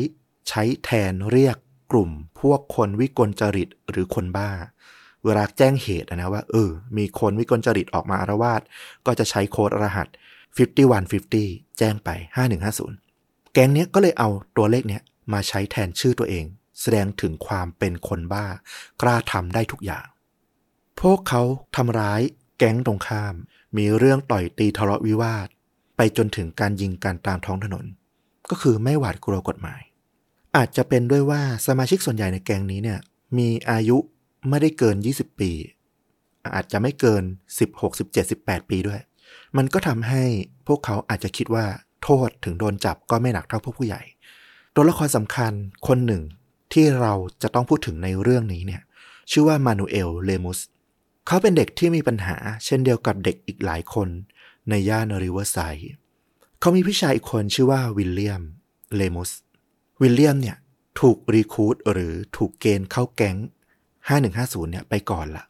[0.49, 1.57] ใช้แทนเรียก
[1.91, 2.09] กลุ่ม
[2.39, 4.49] พวกคนวิกลจริตหรือคนบ้า
[5.25, 8.61] เวลาแจ้งเหตุนะว่าเออ มีคนวิกลจริตออกมาอารวาส
[9.05, 10.07] ก็จะใช้โค้ดรหัส
[10.91, 12.09] 5150 แจ้งไป
[12.83, 15.01] 5150 แก๊งเนี้ยก็เลยเอาตัวเลขเนี้ย
[15.33, 16.45] มาใช้แทนชื่อตัวเอง
[16.81, 18.47] แสดงถึงความเป็นคนบ้า
[19.01, 20.05] กล้าทำได้ทุกอย่าง
[21.01, 21.41] พวกเขา
[21.75, 22.21] ทำร้าย
[22.57, 23.33] แก๊งตรงข้าม
[23.77, 25.47] มีเรื่องต่อยตีทะเลาะวิวาท
[25.97, 27.85] ไปจนถึงการยิงกันตามท้องถนน
[28.49, 29.81] ก็คือไม่หวาดกลัวกฎหมาย
[30.55, 32.99] อาจจะเป็นด้วยว่าสมาชิกส่วนใหญ่ในแก๊งนี้เนี่ย
[33.37, 33.97] มีอายุ
[34.49, 35.51] ไม่ได้เกิน 20 ปี
[36.55, 37.23] อาจจะไม่เกิน
[37.59, 39.01] 16 17 18 ปีด้วย
[39.57, 40.23] มันก็ทำให้
[40.67, 41.65] พวกเขาอาจจะคิดว่า
[42.03, 44.01] โทษถึงโดนจับก็ไม่หนักเท่าพวกผู้ใหญ่
[44.75, 45.51] ตัวละครสำคัญ
[45.87, 46.23] คนหนึ่ง
[46.73, 48.81] ที่เราจะต้องพูดถึงในเรื่องนี้เนี่ย
[49.31, 50.59] ชื่อว่ามานูเอลเลมุส
[51.27, 54.07] เขาเป็นเด็กที่มีปัญหา เช่นเดียวกับเด็กอีกหลายคน
[54.69, 55.91] ในย่านริเวอร์ไซด์
[56.59, 58.43] เขามีพี่ชายอีกคนชื่อว่าวิลเลียม
[58.95, 59.31] เลมุส
[60.01, 60.57] วิลเลียมเนี่ย
[60.99, 63.37] ถูกรีคูดหรือถูกเกณฑ์เข้าแก๊ง
[64.03, 65.43] 5150 เนี่ยไปก่อนละ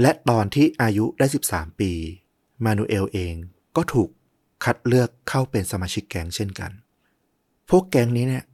[0.00, 1.92] และตอนที่อายุได้ 13 ปี
[2.64, 3.34] มานูเอลเอง
[3.76, 4.08] ก็ถูก
[4.64, 6.70] คัดเลือกเข้าเป็นสมาชิกแก๊งเช่นกัน
[7.68, 8.44] พวกแก๊งนี้เนี่ย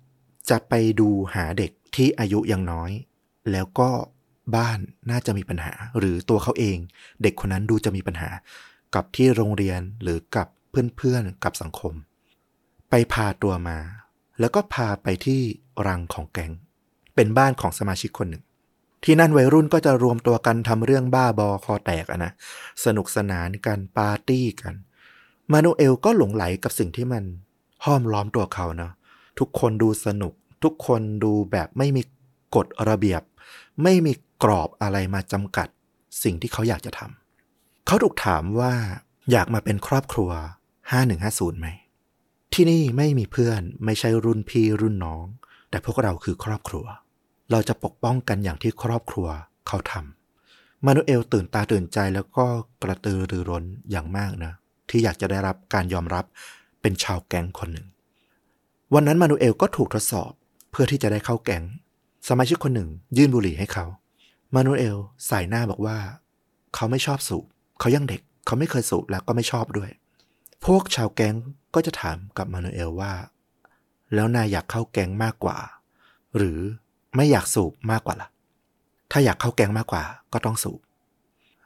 [0.51, 2.91] จะไปดูหาเด็กที่อายุยังน้อย
[3.53, 3.91] แล้วก็
[4.57, 4.79] บ้าน
[5.11, 6.79] น่าจะมีปัญหา หรือตัวเขาเอง
[7.23, 8.31] เด็กคนนั้นดูจะมีปัญหา
[8.95, 10.47] กับที่โรงเรียนหรือกับ
[10.97, 11.95] เพื่อนๆกับสังคม
[12.91, 13.79] ไปพาตัวมา
[14.41, 15.41] แล้วก็พาไปที่
[15.87, 16.53] รังของแกง
[17.15, 18.45] เป็นบ้านของสมาชิกคนหนึ่ง
[19.05, 22.33] ที่นั่นวัยรุ่นก็จะรวมตัวกันทำเรื่องบ้าบอคอแตกอะนะ
[22.85, 24.75] สนุกสนานกันปาร์ตี้กัน
[25.53, 27.25] มานูเอลก็หลงไหลกับสิ่งที่มัน
[27.85, 28.93] ห้อมล้อมตัวเขาเนาะ
[29.39, 32.03] ทุกคนดูสนุก ทุกคนดูแบบไม่มี
[32.55, 33.23] กฎระเบียบ
[33.83, 35.69] ไม่มีกรอบอะไรมาจำกัด
[36.23, 38.75] สิ่งที่เขาอยากจะทำเขาถูกถามว่า
[39.31, 40.31] อยากมาเป็นครอบครัว
[40.97, 41.69] 5150ไหม
[42.55, 45.25] ที่นี่ไม่มีเพื่อนไม่ใช่รุ่นพี่รุ่นน้อง
[45.71, 46.87] แต่พวกเราคือครอบครัว
[47.51, 49.29] เราจะปกป้องกันอย่างที่ครอบครัว
[49.69, 52.47] เขาทำมานูเอลตื่นตาตื่นใจแล้วก็
[52.83, 54.53] กระตือรือร้นอย่างมากนะ
[54.89, 56.25] ที่อยากจะได้รับการยอมรับ
[56.81, 57.87] เป็นชาวแก๊งคนหนึ่ง
[58.95, 60.33] วันนั้นมานูเอลก็ถูกทดสอบ
[60.71, 61.65] เพื่อที่จะได้เข้าแก๊ง
[62.29, 63.85] สมาชิกคนหนึ่ง ยื่นบุหรี่ให้เขา
[64.55, 64.97] มานูเอล
[65.27, 65.99] ใส่หน้าบอกว่า
[66.75, 67.45] เขาไม่ชอบสูบ
[67.81, 69.91] เขายังเด็ก เขาไม่เคยสูบแล้วก็ไม่ชอบด้วย
[70.65, 71.37] พวกชาวแก๊ง
[71.75, 73.13] ก็จะถามกับมานูเอลว่า
[74.15, 75.59] แล้วนายอยากเข้าแก๊งมากกว่า
[76.37, 76.59] หรือ
[77.17, 78.29] ไม่อยากสูบมากกว่าล่ะ
[79.11, 80.81] ถ้าอยากเข้าแก๊งมากกว่าก็ต้องสูบ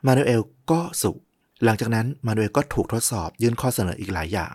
[0.06, 1.18] มานูเอลก็สูบ
[1.64, 4.52] หลังจากนั้นมานูเอลก็ถูกทดสอบยื่นข้อเสนออีกหลายอย่าง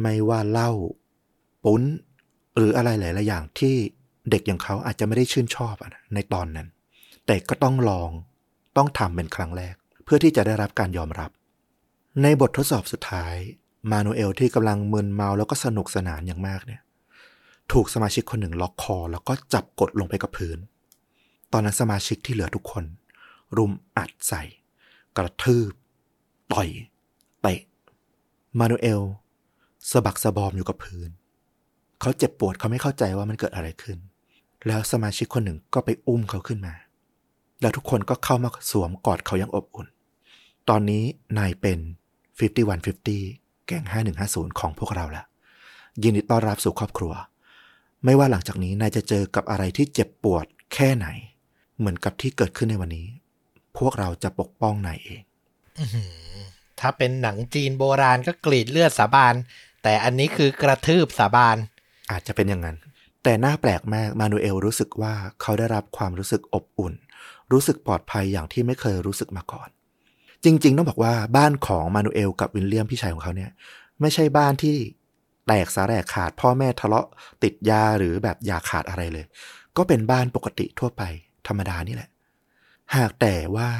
[0.00, 0.70] ไม่ว่าเหล้า
[1.64, 1.82] ปุ้น
[2.56, 3.74] หรืออะไรหลายๆอย่างที่
[4.30, 6.68] เด็กอย่างเขาอาจจะไม่ได้ชื่นชอบอในตอนนั้น
[7.26, 8.10] แต่ก็ต้องลอง
[8.76, 11.30] ต้องทำเป็นครั้งแรก เพื่อที่จะได้รับการยอมรับ
[12.22, 13.34] ในบททดสอบสุดท้าย
[13.90, 16.80] มานูเอลที่กำลังมึนเมาแล้วก็สนุกสนานอย่างมากเนี่ย
[17.72, 20.58] ถูกสมาชิกคนหนึ่งล็อกคอ แล้วก็จับกดลงไปกับพื้น
[21.52, 22.84] ตอนนั้นสมาชิกที่เหลือทุกคน
[23.56, 24.42] รุมอัดใส่
[25.16, 25.72] กระทืบ
[26.52, 26.68] ต่อย
[27.42, 27.60] เตะ
[28.58, 29.02] มานูเอล
[29.90, 31.08] สะบักสะบอมอยู่กับพื้น
[32.02, 33.98] เขาเจ็บปวดเขาไม่เข้าใจว่ามันเกิดอะไรขึ้น
[34.66, 36.74] แล้วสมาชิกคนหนึ่งก็ไปอุ้มเขาขึ้นมา
[37.60, 39.86] แล้วทุกคนก็เข้ามาสวมกอดเขาอย่างอบอุ่น
[40.68, 41.04] ตอนนี้
[41.38, 41.78] นายเป็น
[42.48, 43.84] 5150 แก๊ง
[44.22, 45.26] 5150 ของพวกเราแล้ว
[46.02, 47.12] ยินดีต้อนรับสู่ครอบครัว
[48.04, 51.06] ไม่ว่าหลังจากนี้นายจะเจอกับอะไรที่เจ็บปวดแค่ไหน
[51.78, 53.06] เหมือนกับที่เกิดขึ้นในวันนี้
[53.78, 55.22] พวกเราจะปกป้องนายเอง
[56.80, 59.34] ถ้าเป็นหนังจีนโบราณก็กรีดเลือดสาบาน
[59.82, 61.56] แต่อันนี้คือกระทืบสาบาน
[62.10, 62.76] อาจจะเป็นอย่างนั้น
[63.22, 66.94] แต่น่าแปลกมากมานูเอลรู้สึกว่าเขาได้รับความรู้สึกอบอุ่น
[67.52, 69.68] รู้สึกปลอดภัยอย่างที่ไม่เคยรู้สึกมาก่อน
[70.44, 73.50] จริง ๆ ต้องบอกว่าบ้านของมานูเอลกับวิลเลียมพี่ชายของเขาเนี่ย
[74.00, 74.76] ไม่ใช่บ้านที่
[75.46, 77.06] แตกสาแหรกขาดพ่อแม่ทะเลาะ
[77.42, 79.26] ติดยาหรือแบบยาขาดอะไรเลย
[79.76, 81.02] ก็เป็นบ้านปกติทั่วไป
[81.46, 82.10] ธรรมดานี่แหละ
[82.96, 83.70] หากแต่ว่า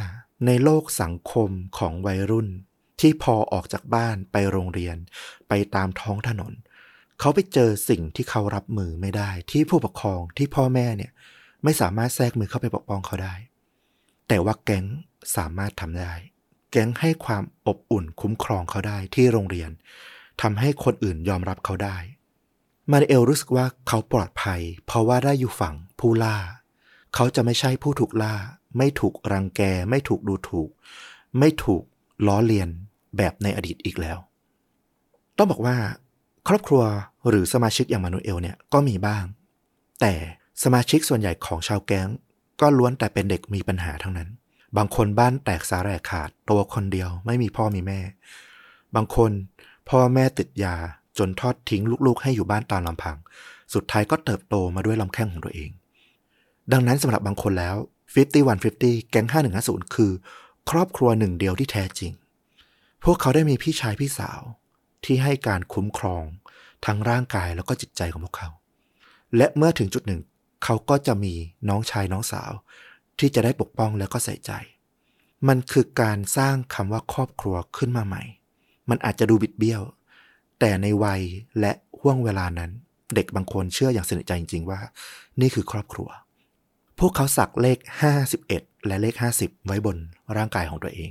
[0.47, 2.49] ในโลกสังคมของวัยรุ่น
[3.01, 4.97] ที่พอออกจากบ้านไปโรงเรียน
[5.49, 6.53] ไปตามท้องถนน
[7.25, 11.13] เขาไปเจอสิ่งที่เขารับมือไม่ได้ ที่ผู้ปกครองที่พ่อแม่เนี่ย
[11.65, 13.35] ไม่สามารถแทรกมือเข้าไปปกป้องเขาได้
[14.29, 14.87] แต่ว่าแก๊ง
[15.37, 16.15] สามารถทำได้
[16.71, 19.71] แก๊งให้ความอบอุ่นคุ้มครองเขาได้ที่โรงเรียน
[20.43, 21.97] ทำให้คนอื่นยอมรับเขาได้
[22.91, 26.37] มาริเอลรู้สึกว่าเขาปลอดภัย เพราะว่าได้อยู่ฝั่งผู้ล่า
[27.15, 28.35] เขาจะไม่ใช่ผู้ถูกล่า
[28.79, 30.71] ไม่ถูกรังแก ไม่ถูกดูถูก
[31.39, 31.83] ไม่ถูก
[32.27, 32.69] ล้อเลียน
[33.17, 34.19] แบบในอดีตอีกแล้ว
[35.39, 35.77] ต้องบอกว่า
[36.49, 36.83] ครอบครัว
[37.29, 39.25] หรือสมาชิกอย่างมานูเอลเนี่ยก็มีบ้าง
[40.01, 40.13] แต่
[40.63, 42.09] สมาชิกส่วนใหญ่ของชาวแก๊ง
[42.61, 44.29] ก็ล้วนแต่เป็นเด็กมีปัญหาทั้งนั้น
[44.77, 48.01] บางคนบ้านแตกสาแหรกขาดตัวคนเดียวไม่มีพ่อมีแม่
[48.95, 49.31] บางคน
[49.89, 50.77] พ่อแม่ติดยา
[51.19, 53.17] จนทอดทิ้งลูกๆ ให้อยู่บ้านตามลำพัง
[53.75, 55.71] สุดท้ายก็เติบโตมาด้วยลำแข้งของตัวเอง
[56.73, 57.77] ดังนั้นสำหรับบางคนแล้ว
[58.43, 59.27] 5150 แก๊ง
[59.61, 60.13] 5150 คือ
[60.71, 62.13] ครอบครัวหนึ่งเดียวที่แท้จริง
[63.05, 64.41] พวกเขาได้มีพี่ชายพี่สาว
[65.05, 66.25] ที่ให้การคุ้มครอง
[66.87, 68.51] ทั้งร่างกายแล้วก็จิตใจของพวกเขา
[69.37, 70.23] และเมื่อถึงจุดหนึ่ง
[70.65, 71.35] เขาก็จะมี
[71.69, 72.53] น้องชายน้องสาว
[73.19, 74.53] ที่จะได้ปกป้องแล้วก็ใส่ใจ
[75.49, 78.23] มันคือการสร้างคำว่าครอบครัวขึ้นมาใหม่
[78.91, 79.83] มันอาจจะดูบิดเบี้ยว
[80.61, 81.23] แต่ในวัย
[81.61, 82.71] และห่วงเวลานั้น
[83.15, 84.81] เด็กบางคนเชื่ออย่างสนิทใจจริง ๆ ว่า
[85.41, 86.09] นี่คือครอบครัว
[86.99, 87.79] พวกเขาสักเลข
[88.33, 89.97] 51 และเลข 50 ไว้บน
[90.37, 91.11] ร่างกายของตัวเอง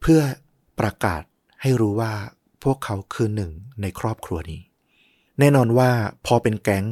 [0.00, 0.20] เพื่อ
[0.80, 1.22] ประกาศ
[1.62, 2.12] ให้รู้ว่า
[2.64, 4.62] พวกเขาคือหนึ่งในครอบครัวนี้
[5.38, 5.90] แน่นอนว่า
[6.26, 6.86] พอเป็นแก๊ง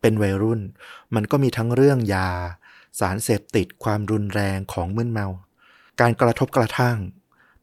[0.00, 0.60] เป็นวัยรุ่น
[1.14, 2.28] มันก็มีทั้งเรื่องยา
[3.00, 5.26] สารเสพติดความรุนแรงของมึนเมา
[6.00, 6.96] การกระทบกระทั่ง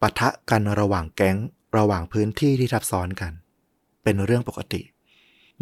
[0.01, 1.37] ปะทะกันระหว่างแก๊ง
[1.77, 3.31] ระหว่างพื้นที่ที่ทับซ้อนกัน
[4.03, 4.81] เป็นเรื่องปกติ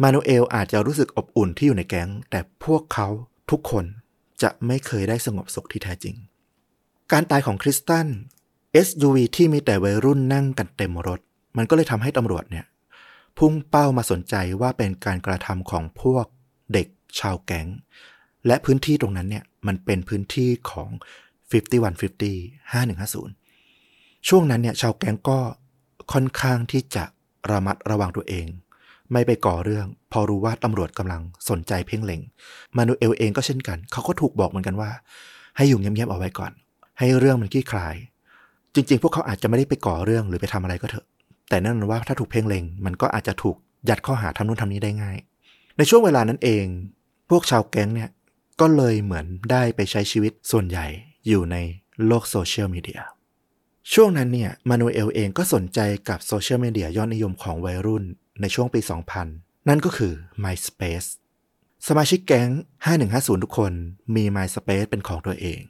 [0.02, 3.08] มานูเอลอาจจะรู้สึกอบอุ่นที่อยู่ในแก๊ง แต่พวกเขา
[3.50, 3.84] ทุกคน
[4.42, 6.16] จะไม่เคยได้สงบสุขที่แท้จริง
[7.12, 8.06] การตายของคริสตัน
[8.86, 11.20] SUV ที่มีแต่วัยรุ่นนั่งกันเต็มรถ
[11.56, 12.64] มันก็เลยทำให้ตำรวจเนี่ย
[13.38, 16.26] พุ่งเป้ามาสนใจว่าเป็นการกระทำของพวก
[16.72, 16.86] เด็ก
[17.20, 17.66] ชาวแก๊ง
[18.46, 20.90] และพื้นที่ตรงนั้นเนี่ยมันเป็นพื้นที่ของ
[21.52, 25.38] 5150 5150 ช่วงนั้นเนี่ยชาวแก๊งก็
[26.12, 27.04] ค่อนข้างที่จะ
[27.50, 28.46] ระมัดระวังตัวเอง
[29.12, 32.20] ไม่ไปก่อเรื่อง พอรู้ว่าตำรวจกำลังสนใจเพ่งเล็ง
[32.76, 34.90] มานูเอลเองก็เช่นกัน เขาก็ถูกบอกเหมือนกันว่า
[35.56, 36.52] ให้อยู่เงียบๆเอาไว้ก่อน
[36.98, 37.94] ให้เรื่องมันคลี่คลาย
[38.74, 41.06] จริง ๆ พวกเขาอาจจะไม่ได้ไปก่อเรื่องหรือไปทำอะไรก็เถอะ
[41.52, 43.56] แต่นั่นว่าถ้าถูกเพ่งเล็ง มันก็อาจจะถูก
[43.88, 45.18] ยัดข้อหาทำนู่นทำนี้ได้ง่าย
[45.76, 46.64] ในช่วงเวลานั้นเอง
[47.30, 48.10] พวกชาวแก๊งเนี่ย
[48.60, 50.86] ก็เลยเหมือนได้ไปใช้ชีวิตส่วนใหญ่
[51.28, 51.56] อยู่ใน
[52.06, 53.00] โลกโซเชียลมีเดีย
[53.92, 58.04] ช่วงนั้นเนี่ยมานูเอลเองก็สนใจกับโซเชียลมีเดียยอดนิยมของวัยรุ่น
[58.40, 58.80] ในช่วงปี
[59.24, 60.12] 2000 นั่นก็คือ
[60.44, 61.08] MySpace
[61.88, 62.48] สมาชิกแก๊ง
[62.96, 63.72] 5150 ทุกคน
[64.14, 65.60] มี MySpace เป็นของตัวเอง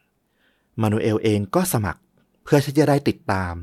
[0.80, 2.00] มานูเอลเองก็สมัคร
[2.44, 3.54] เพื่อที่จะได้ติดตาม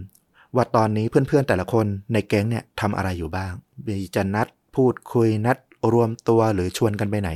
[0.56, 3.54] ว่าตอนนี้เพื่อนๆแต่ละคนในแก๊งเนี่ยทำอะไรอยู่บ้าง
[3.86, 5.58] มีจะนัดพูดคุยนัด
[5.94, 7.30] รวมตัวหรือชวนกันไปไหน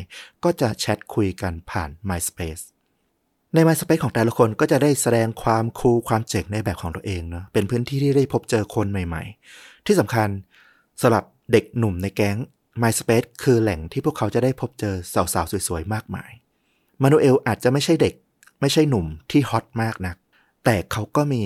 [0.44, 2.64] ก็จะแชทคุยกันผ่าน MySpace
[3.54, 10.30] ใน MySpace ของแต่ละคนก็จะได้แสดงความคูลความเจ๋งในแบบของตัวเองเนาะเป็นพื้นที่ที่ได้พบเจอคนใหม่ๆ ที่สำคัญ
[11.02, 12.38] สำหรับเด็กหนุ่มในแก๊ง
[12.82, 16.32] MySpace คือแหล่งที่พวกเขาจะได้พบเจอสาวๆ สวยๆ มากมาย
[17.02, 18.14] มานูเอลอาจจะไม่ใช่เด็ก
[18.62, 20.16] ไม่ใช่หนุ่มที่ฮอตมากนัก
[20.66, 21.44] แต่เขาก็มี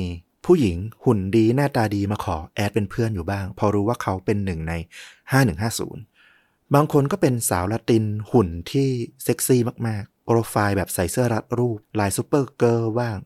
[0.52, 4.74] ผู้หญิงหุ่นดีหน้าตาดีมาขอ add เป็นเพื่อนอยู่บ้าง พอรู้ว่าเขาเป็นหนึ่งใน
[5.54, 8.88] 5150 บางคนก็เป็นสาวละตินหุ่นที่
[9.24, 13.18] เซ็กซี่มากๆ โปรไฟล์แบบใส่เสื้อรัดรูป ลายซูเปอร์เกิร์ลบ้าง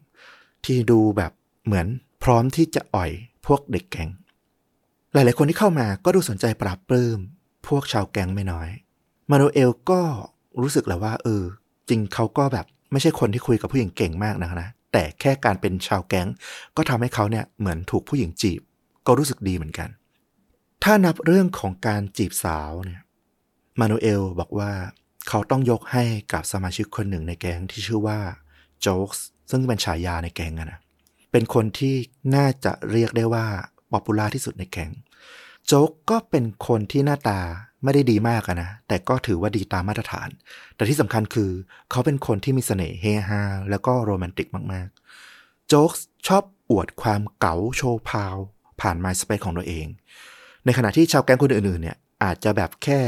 [0.65, 1.31] ที่ดูแบบ
[1.65, 1.88] เหมือน
[2.23, 3.12] พร้อมที่จะอ่อย
[3.45, 4.10] พวกเด็กแก๊ง
[5.13, 7.19] หลายๆคนที่เข้ามาก็ดูสนใจปลาบปลื้ม
[7.67, 8.69] พวกชาวแก๊งไม่น้อย
[9.29, 10.01] มานูเอลก็
[10.62, 11.43] รู้สึกแล้วว่า เออ
[11.89, 16.27] จริงเขาก็แบบไม่ใช่คนที่คุยกับผู้หญิงเก่งมากนะนะ แต่แค่การเป็นชาวแก๊ง
[16.77, 18.62] ก็ทำให้เขาเนี่ยเหมือนถูกผู้หญิงจีบ
[19.08, 19.89] ก็รู้สึกดีเหมือนกัน
[20.84, 23.01] ถ้านับเรื่องของการจีบสาวเนี่ย
[23.80, 24.71] มานูเอลบอกว่า
[25.27, 28.19] เขาต้องยกให้กับสมาชิกคนหนึ่งในแก๊งที่ชื่อว่า
[28.82, 30.80] โจ๊กส์ซึ่งเป็นฉายาในแก๊งอะนะ
[31.32, 31.95] เป็นคนที่
[32.36, 33.45] น่าจะเรียกได้ว่า
[33.91, 34.91] popular ที่สุดในแก๊ง
[35.67, 37.41] โจ๊กก็เป็นคนที่หน้าตา
[37.84, 40.30] ไม่ได้ดีมากนะ แต่ก็ถือว่าดีตามมาตรฐาน
[40.76, 41.52] แต่ที่สำคัญคือ
[41.91, 45.91] เขาเป็นคนที่มีเสน่ห์เฮฮาแล้วก็โรแมนติกมากๆ โจ๊ก
[46.28, 48.36] ชอบอวดความเก๋าโชว์พาว
[48.82, 49.88] ผ่าน MySpace ของตัวเอง
[50.65, 53.00] ในขณะที่ชาวแก๊งคนอื่นๆเนี่ยอาจจะแบบแค่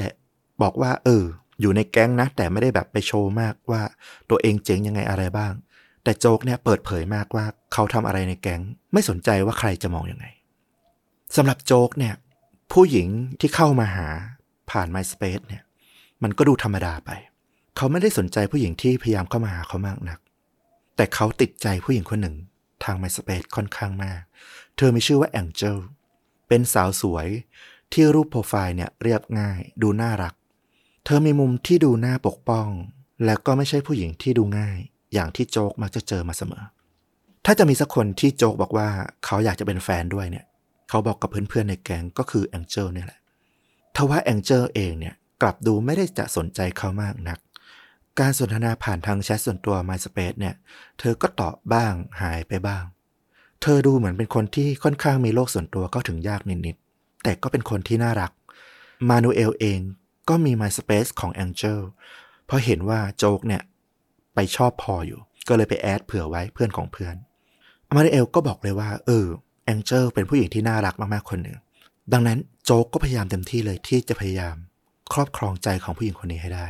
[0.61, 1.23] บอกว่า เออ
[1.61, 3.81] อยู่ในแก๊งนะ แต่ไม่ได้แบบไปโชว์มากว่า
[4.29, 5.53] ตัวเองเจ๋งยังไงอะไรบ้าง
[6.03, 8.61] แต่โจ๊กเนี่ยเปิดเผยมากว่าเขาทำอะไรในแก๊ง
[8.93, 10.25] ไม่สนใจว่าใครจะมองอยังไง
[11.35, 12.13] สำหรับโจ๊กเนี่ย
[12.71, 13.07] ผู้หญิง
[13.39, 14.07] ที่เข้ามาหา
[14.73, 15.63] ผ่าน MySpace เนี่ย
[16.23, 17.11] มันก็ดูธรรมดาไป
[17.75, 20.19] เขาไม่ได้สนใจผู้หญิงที่พยายามเข้ามาหาเขามากนัก
[20.95, 22.35] แต่เขาติดใจผู้หญิงคนหนึ่ง
[22.83, 24.21] ทาง MySpace ค่อนข้างมาก
[24.77, 25.77] เธอมีชื่อว่าแองเจล
[26.47, 27.27] เป็นสาวสวย
[27.93, 30.33] ที่รูปโปรไฟล์เนี่ยเรียบง่าย ดูน่ารัก
[31.05, 32.67] เธอมีมุมที่ดูน่าปกป้อง
[33.25, 34.77] และก็ไม่ใช่ผู้หญิงที่ดูง่าย
[35.13, 36.63] อย่างที่โจกมักจะเจอมาเสมอ
[37.45, 38.87] ถ้าจะมีสักคนที่โจกบอกว่า
[39.25, 40.45] เขาอยากจะเป็นแฟนด้วยเนี่ย
[40.89, 43.19] เขาบอกกับเพื่อนๆในแก๊งก็คือแองเจลเนี่ยแหละ
[43.95, 47.39] ทว่าแองเจลเองเนี่ยกลับดูไม่ได้จะสนใจเขามากนัก
[48.19, 50.55] การสนทนาผ่านทางแชทส่วนตัว MySpace เนี่ย
[50.99, 52.83] เธอก็ตอบบ้างหายไปบ้าง
[53.61, 58.31] เธอดูเหมือนเป็นคนที่ค่อนข้างมีโลกส่วนตัวก็ถึงยากนิดๆแต่ก็เป็นคนที่น่ารัก
[59.09, 59.79] มานูเอลเอง
[60.29, 61.79] ก็มี MySpace ของ Angel
[62.45, 63.61] เพราะเห็นว่าโจ๊กเนี่ย
[64.35, 67.15] ไปชอบพออยู่ ก็เลยไปแอดเผื่อไว้เพื่อนของเพื่อน
[67.95, 69.25] มานูเอลก็บอกเลยว่า เออ
[69.73, 71.57] Angel เป็นผู้หญิงที่น่ารักมากๆคนหนึ่ง
[72.11, 74.55] ดังนั้นโจ๊กก็พยายามเต็มที่เลยที่จะพยายาม
[75.13, 76.67] ครอบครองใจของผู้หญิงคนนี้ให้ได้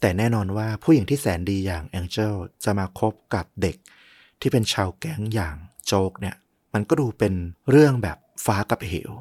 [0.00, 3.76] แต่แน่นอนว่าผู้หญิงที่แสนดีอย่างแองเจลจะมาคบกับเด็ก
[4.40, 6.36] ที่เป็นชาวแก๊งอย่างโจ๊กเนี่ย
[6.74, 7.34] มันก็ดูเป็น
[7.70, 9.12] เรื่องแบบฟ้ากับเหว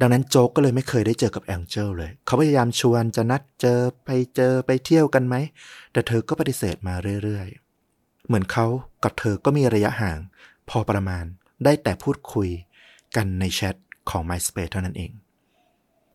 [0.00, 5.34] ดังนั้นโจ๊กก็เลยไม่เคยได้เจอกับแองเจลเลย เขาพยายามชวนจะนัดเจอไปเจอไปเที่ยวกันไหม
[5.92, 8.66] แต่เธอก็ปฏิเสธมาเรื่อยๆ เหมือนเขา
[9.04, 10.18] กับเธอก็มีระยะห่าง
[10.70, 11.24] พอประมาณ
[11.64, 12.48] ได้แต่พูดคุย
[13.16, 13.74] กันในแชท
[14.10, 15.10] ของ MySpace เท่านั้นเอง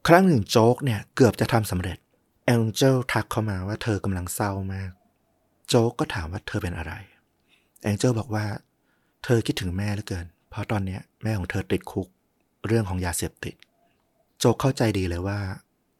[0.07, 1.97] ครั้งหนึ่งโจ๊กเนี่ยเกือบจะทำสำเร็จ
[2.45, 4.91] แองเจลทักเข้ามาว่าเธอกำลังเศร้ามาก
[5.67, 6.93] โจ๊กก็ถามว่าเธอเป็นอะไร
[7.83, 8.45] แองเจลบอกว่า
[9.23, 12.07] เธอคิดถึงแม่เหลือเกิน เพราะตอนเนี้ยแม่ของเธอติดคุก
[12.67, 13.55] เรื่องของยาเสพติด
[14.39, 15.39] โจ๊กเข้าใจดีเลยว่า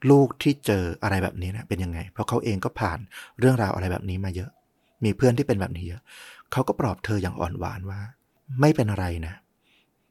[0.10, 3.00] ลูกที่เจออะไรแบบนี้นะเป็นยังไง เพราะเขาเองก็ผ่าน
[3.40, 4.50] เรื่องราวอะไรแบบนี้มาเยอะ
[5.04, 6.02] มีเพื่อนที่เป็นแบบนี้เยอะ
[6.52, 8.00] เขาก็ปลอบเธออย่างอ่อนหวานว่า
[8.60, 9.36] ไม่เป็นอะไรนะ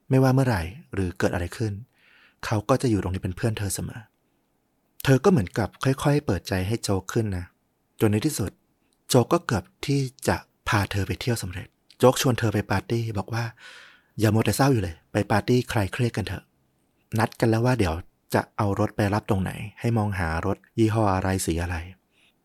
[0.09, 0.61] ไม่ว่าเมื่อไหร่
[0.93, 1.73] หรือเกิดอะไรขึ้น
[2.45, 4.01] เขาก็จะอยู่ตรงนี้เป็นเพื่อนเธอเสมอ
[5.03, 7.45] เธอก็เหมือนกับค่อย ๆ เปิดใจให้โจขึ้นนะ
[7.99, 8.51] จนในที่สุด
[9.09, 11.67] โจก็เกือบที่จะพาเธอไปเที่ยวสำเร็จ
[11.99, 13.45] โจกชวนเธอไปปาร์ตี้บอกว่า
[14.19, 16.43] อย่ามัวแต่เศร้าอยู่เลย ไปปาร์ตี้ใคลายเครียดกันเถอะ
[17.19, 17.93] นัดกันแล้วว่าเดี๋ยว
[18.33, 21.75] จะเอารถไปรับตรงไหน ให้มองหารถยี่ห้ออะไรสีอะไร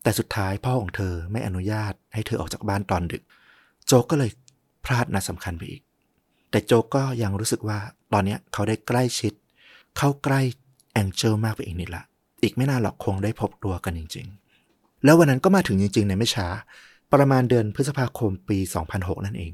[0.02, 3.22] แต่สุดท้ายพ่อของเธอไม่อนุญาตให้เธอออกจากบ้านตอนดึก
[3.86, 4.30] โจกก็เลย
[4.84, 5.82] พลาดนัดสำคัญไปอีก
[6.54, 7.78] แต่โจก็ยังรู้สึกว่า
[8.12, 9.32] ตอนนี้เขาได้ใกล้ชิด
[9.96, 10.40] เข้าใกล้
[10.92, 12.04] แองเจลมากไปอีกนิดละ
[12.42, 14.26] อีกไม่นานหรอกคงได้พบตัวกันจริง
[14.64, 16.46] ๆ แล้ววันนั้นก็มาถึงจริงๆในไม่ช้า
[17.12, 18.58] ประมาณเดือนพฤษภาคมปี
[18.92, 19.52] 2006 นั่นเอง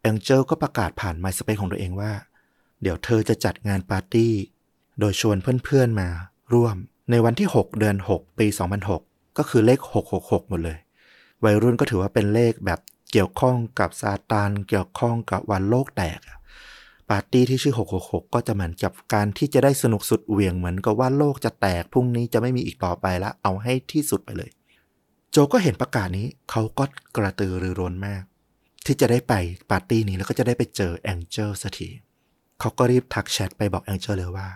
[0.00, 2.12] แองเจลก็ประกาศผ่าน MySpace ของตัวเองว่า
[2.82, 4.32] เดี๋ยวเธอจะจัดงานปาร์ตี้
[4.98, 6.08] โดยชวนเพื่อนๆมา
[6.52, 6.76] ร่วม
[7.10, 8.46] ในวันที่ 6 เดือน 6 ปี
[8.92, 9.80] 2006 ก็คือเลข
[10.14, 10.78] 666 หมดเลย
[11.44, 12.80] วัยรุ่นก็ถือว่าเป็นเลขแบบ
[13.16, 16.20] เกี่ยวข้องกับซาตานเกี่ยวข้องกับวันโลกแตก
[17.10, 24.50] ปาร์ตี้ที่ชื่อ 666 ก็จะเหมือนกับการที่จะได้สนุกสุดเหวี่ยงเหมือนกับว่าโลกจะแตกพรุ่งนี้จะไม่มีอีกต่อไปละเอาให้ที่สุดไปเลย
[25.30, 26.84] โจก็เห็นประกาศนี้เขาก็
[27.16, 28.22] กระตือรือร้นมาก
[28.86, 29.34] ที่จะได้ไป
[29.70, 31.88] ปาร์ตี้นี้แล้วก็จะได้ไปเจอแองเจิลสักที
[32.60, 34.48] เขาก็รีบทักแชทไปบอกแองเจิลเลยว่า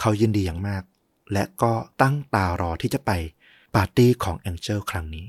[0.00, 0.82] เขายินดีอย่างมาก
[1.32, 3.10] และก็ตั้งตารอที่จะไป
[3.74, 5.26] ปาร์ตี้ของแองเจิลครั้งนี้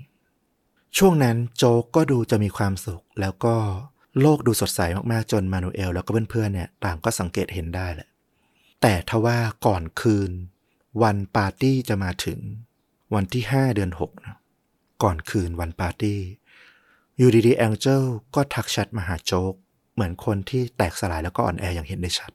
[0.97, 1.63] ช่วงนั้นโจ
[1.95, 3.56] ก็ดูจะมีความสุข แล้วก็
[4.21, 4.80] โลกดูสดใส
[5.12, 8.08] มากๆจนมานูเอล แล้วก็เพื่อนๆเนี่ยต่างก็สังเกตเห็นได้แหละ
[8.82, 10.32] แต่ทว่าก่อนคืน
[11.04, 12.39] วันปาร์ตี้จะมาถึง
[13.13, 14.38] วันที่5เดือน6นะ
[15.04, 16.19] ก่อนคืนวันปาร์ตี้
[17.17, 18.04] อยู่ดีๆแองเจล
[18.36, 19.54] ก็ทักแชทมาหาโจ๊ก
[19.93, 22.32] เหมือนคนที่แตกสลายแล้วก็อ่อนแออย่างเห็นได้ชัด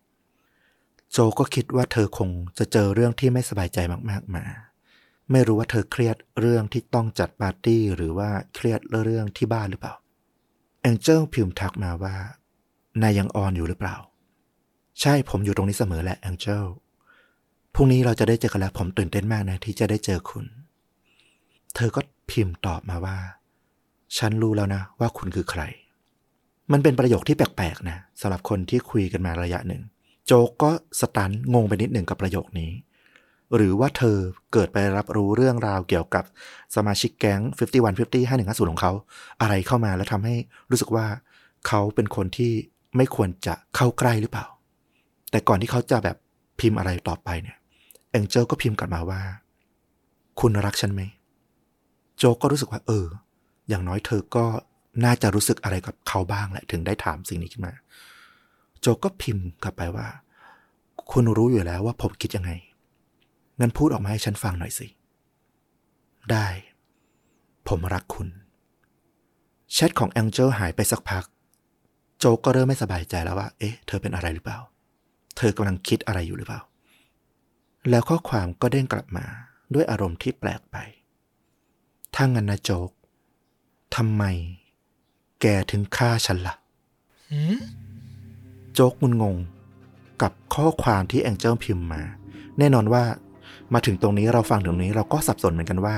[1.13, 3.79] โจก็คิดว่าเธอคงจะเจอเรื่องที่ไม่สบายใจ
[4.11, 4.45] มากๆมา
[5.33, 9.95] ไม่รู้ว่าเธอเครียดเรื่องที่ต้องจัดปาร์ตี้หรือว่าเครียดเรื่องที่บ้านหรือเปล่า
[10.83, 12.15] แองเจิลพิมพ์ทักมาว่า
[13.03, 13.97] นายยังออนอยู่หรือเปล่า
[15.01, 16.65] ใช่ผมอยู่ตรงนี้เสมอแหละแองเจิล
[17.75, 20.47] พรุ่งนี้เราจะได้เจอกันแล้วผมตื่นเต้นมากนะที่จะได้เจอคุณ
[21.75, 23.17] เธอก็พิมพ์ตอบมาว่า
[24.19, 25.63] ฉันรู้แล้วนะว่าคุณคือใคร
[26.73, 29.83] มันเป็นประโยคที่แปลกๆนะสำหรับคนที่คุยกันมาระยะหนึ่ง
[30.27, 32.71] โจกก็สตันงงไปนิดหนึ่งกับประโยคนี้
[33.57, 34.17] หรือว่าเธอ
[34.53, 36.25] เกิดไปรับรู้เรื่องราวเกี่ยวกับ
[36.77, 38.93] สมาชิกแก๊ง 51 50 5150 ของเขา
[39.41, 40.35] อะไรเข้ามาแล้วทำให้
[40.71, 41.07] รู้สึกว่า
[41.69, 42.53] เขาเป็นคนที่
[42.97, 44.47] ไม่ควรจะเข้าใกล้หรือเปล่า
[45.31, 46.17] แต่ก่อนที่เขาจะแบบ
[46.61, 47.57] พิมพ์อะไรต่อไปเนี่ย
[48.11, 49.21] แองเจลก็พิมพ์กลับมาว่า
[50.41, 51.03] คุณรักฉันไหม
[52.19, 53.07] โจก็รู้สึกว่า เออ
[53.69, 54.45] อย่างน้อยเธอก็
[55.05, 57.73] น่าจะรู้สึกอะไรกับเขาบ้างแหละ ถึงได้ถามสิ่งนี้ขึ้นมา
[58.81, 60.07] โจก็พิมพ์กลับไปว่า
[61.13, 62.51] คุณรู้อยู่แล้วว่าผมคิดยังไง
[63.61, 64.87] งั้นพูดออกมาให้ฉันฟังหน่อยสิ
[66.31, 66.47] ได้
[67.69, 68.29] ผมรักคุณ
[69.73, 71.25] แชทของแองเจลหายไปสักพัก
[72.19, 74.59] โจก็เริ่มไม่สบายใจแล้วว่า เอ๊ะ เธอเป็นอะไรหรือเปล่า
[75.37, 76.61] เธอกำลังคิดอะไรอยู่หรือเปล่า
[77.91, 79.25] แล้วข้อความก็เด้งกลับมา
[79.75, 80.77] ด้วยอารมณ์ที่แปลกไป
[82.15, 82.91] ถ้างั้นนะโจก
[83.97, 84.25] ทำไม
[85.41, 86.55] แกถึงฆ่าฉันละ่ะ
[87.31, 87.59] หืม
[88.75, 89.37] โจ๊กมุนงง
[90.23, 92.03] กับข้อความที่แองเจิลพิมพ์มา
[92.59, 93.05] แน่นอนว่า
[93.75, 95.97] มาถึงตรงนี้เราฟังถึงนี้เราก็สับสนเหมือนกันว่า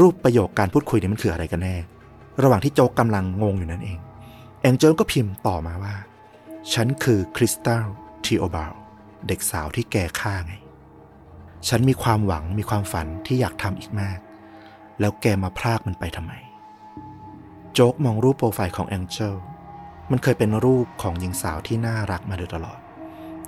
[0.00, 1.76] รูปประโยคการพูดคุยนี้มันคืออะไรกันแน่
[2.42, 3.98] ระหว่างที่โจ๊กกำลังงงอยู่นั่นเอง
[4.60, 5.94] แองเจิลก็พิมพ์ต่อมาว่า
[6.72, 7.84] ฉันคือคริสตัล
[8.24, 8.72] ทีโอบาล
[9.26, 10.54] เด็กสาวที่แกฆ่าไง
[11.68, 14.18] ฉันมีความหวังมีความฝันที่อยากทำอีกมาก
[15.00, 16.32] แล้วแกมาพรากมันไปทำไม
[17.74, 19.34] โจ๊กมองรูปโปรไฟล์ของแองเจิล
[20.10, 22.78] มันเคยเป็นรูปของหญิงสาวที่น่ารักมาโดยตลอด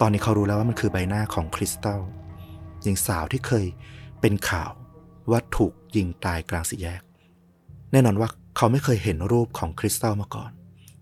[0.00, 2.00] ตอนนี้เขารู้แล้วว่ามันคือใบหน้าของคริสตัล
[2.82, 3.66] หญิงสาวที่เคย
[4.20, 4.70] เป็นข่าว
[5.30, 7.02] ว่าถูกยิงตายกลางสี่แยก
[7.92, 10.50] แน่นอนว่าเขาไม่เคยเห็นรูปของคริสตัลมาก่อน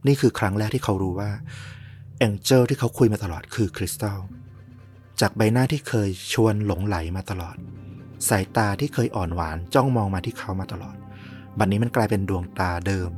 [0.06, 1.30] นี่คือครั้งแรกที่เขารู้ว่า
[2.18, 4.18] แองเจิลที่เขาคุยมาตลอดคือคริสตัล
[5.20, 7.56] จากใบหน้าที่เคยชวนหลงไหลมาตลอด
[8.28, 10.96] สายตาที่เคยอ่อนหวานจ้องมองมาที่เขามาตลอด
[11.58, 13.10] บัดนนี้มันกลายเป็นดวงตาเดิม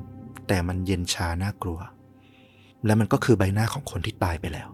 [0.49, 1.81] แต่มันเย็นชาน่ากลัว
[2.85, 4.69] และมันก็คือใบหน้าของคนที่ตายไปแล้ว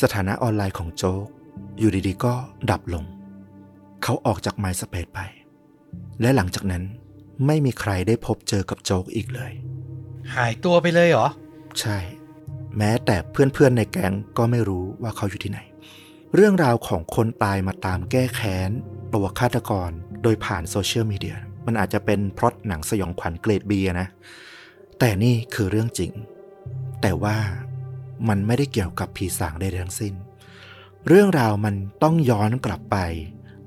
[0.00, 1.26] สถานะออนไลน์ของโจ๊ก
[1.80, 2.34] อยู่ดีๆ ก็
[2.70, 3.04] ดับลง
[4.02, 5.20] เขาออกจากไมสเปซไป
[6.20, 6.82] และหลังจากนั้น
[7.46, 9.52] ไม่มีใครได้พบเจอกับโจ๊กอีกเลย
[10.34, 11.28] หายตัวไปเลยเหรอ
[11.80, 11.98] ใช่
[12.76, 15.60] แม้แต่เพื่อนๆในแก๊งก็ไม่รู้ว่าเขาอยู่ที่ไหน
[16.34, 18.70] เรื่องราวของคนตายมาตามแก้แค้น
[19.14, 19.90] ตัวฆาตกร
[20.22, 24.06] โดยผ่านโซเชียลมีเดียมันอาจจะเป็นพล็อตหนังสยองขวัญเกรดเบียนะ
[24.98, 26.12] แต่นี่คือเรื่องจริง
[27.02, 27.36] แต่ว่า
[28.28, 30.14] มันไม่ได้เกี่ยวกับผีสางใดๆทั้งสิ้น
[31.08, 32.96] เรื่องราวมันต้องย้อนกลับไป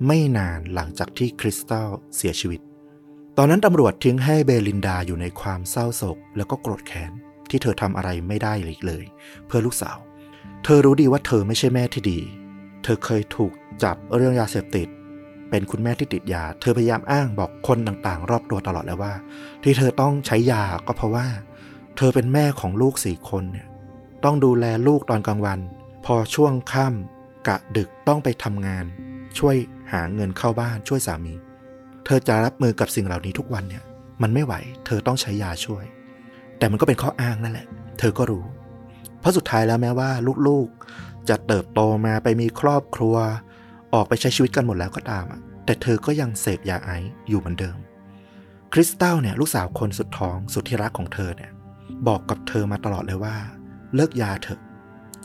[0.07, 2.61] ไม่นานหลังจากที่คริสตัลเสียชีวิต
[3.37, 7.11] ตอนนั้นตำรวจทิ้งให้เบลินดาอยู่ในความเศร้าโศกแล้วก็โกรธแค้น
[7.49, 9.05] ที่เธอทำอะไรไม่ได้เลยเลย
[9.47, 9.97] เพื่อลูกสาว
[10.63, 12.19] เธอรู้ดีว่าเธอไม่ใช่แม่ที่ดี
[12.83, 14.87] เธอเคยถูกจับเรื่องยาเสพติด
[15.49, 19.13] เป็นคุณแม่ที่ติดยา เธอพยายามอ้างบอกคนต่างๆ รอบตัวตลอดแล้วว่า
[19.63, 21.27] ที่เธอต้องใช้ยาก็เพราะว่า
[21.97, 23.67] เธอเป็นแม่ของลูกสี่คนเนี่ย
[24.23, 25.59] ต้องดูแลลูกตอนกลางวัน
[26.05, 27.12] พอช่วงค่ำ
[27.47, 28.85] กะดึกต้องไปทำงาน
[29.39, 29.55] ช่วย
[29.91, 31.33] หาเงินเข้าบ้านช่วยสามี
[32.05, 33.83] เธอจะรับมือกับสิ่งเหล่านี้ทุกวันเนี่ย
[34.21, 34.53] มันไม่ไหว
[34.85, 35.83] เธอต้องใช้ยาช่วย
[36.57, 37.67] แต่มันก็เป็นข้ออ้างนั่นแหละ
[37.99, 38.43] เธอก็รู้
[39.19, 40.09] เพราะสุดท้ายแล้วแม้ว่า
[40.47, 43.15] ลูกๆ จะเติบโตมาไปมีครอบครัว
[43.93, 47.77] ออกไปใช้ชีวิตกันหมดแล้วก็ตามอะแต่เธอก็ยังเสพยาไอซ์อยู่เหมือนเดิม
[48.73, 51.51] คริสตัลเนี่ยลูกสาวคนสุดท้องสุดที่รักของเธอเนี่ย
[52.07, 53.35] บอกกับเธอมาตลอดเลยว่า
[53.95, 54.59] เลิกยาเถอะ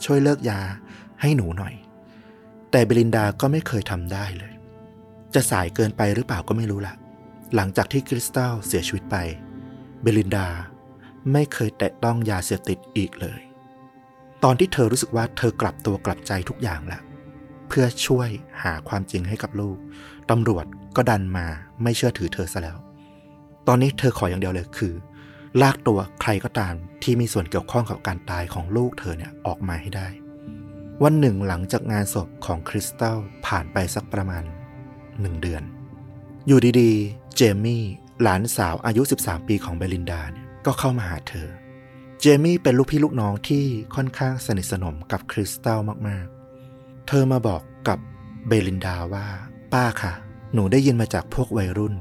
[0.05, 0.59] ช่วยเลิกยา
[1.21, 1.73] ให้หนูหน่อย
[2.71, 4.53] แต่เบลินดาก็ไม่เคยทำได้เลย
[5.33, 6.95] จะสายเกินไปหรือเปล่าก็ไม่รู้ละ
[7.55, 9.15] หลังจากที่คริสตัลเสียชีวิตไป
[10.01, 10.47] เบลินดา
[11.33, 13.39] ไม่เคยแตะต้องยาเสพติดอีกเลย
[14.43, 17.01] ตอนที่เธอรู้สึกว่าเธอกลับตัวกลับใจทุกอย่างแล้ว
[17.67, 18.29] เพื่อช่วย
[18.63, 19.77] หาความจริงให้กับลูก
[20.29, 21.47] ตำรวจก็ดันมา
[21.83, 22.77] ไม่เชื่อถือเธอซะแล้ว
[23.67, 24.93] ตอนนี้เธอขออย่างเดียวเลยคือ
[25.61, 30.07] ลากตัวใครก็ตามที่มีส่วนเกี่ยวข้องกับการตายของลูกเธอเนี่ยออกมาให้ได้
[31.05, 34.43] วันหนึ่งหลังจากงานศพของคริสตัลผ่านไปสักประมาณ
[35.21, 35.63] หนึ่งเดือน
[36.47, 37.83] อยู่ดีๆ เจมี่
[38.21, 41.47] หลานสาวอายุ 13 ปีของเบลินดาเนี่ยก็เข้ามาหาเธอ
[42.19, 43.63] เจมี่เป็นลูกพี่ลูกน้องที่
[43.95, 47.99] ค่อนข้างสนิทสนมกับคริสตัลมากๆ เธอมาบอกกับ
[48.47, 49.27] เบลินดาว่า
[49.73, 50.13] ป้าค่ะ
[50.53, 51.95] หนูได้ยินมาจากพวกวัยรุ่น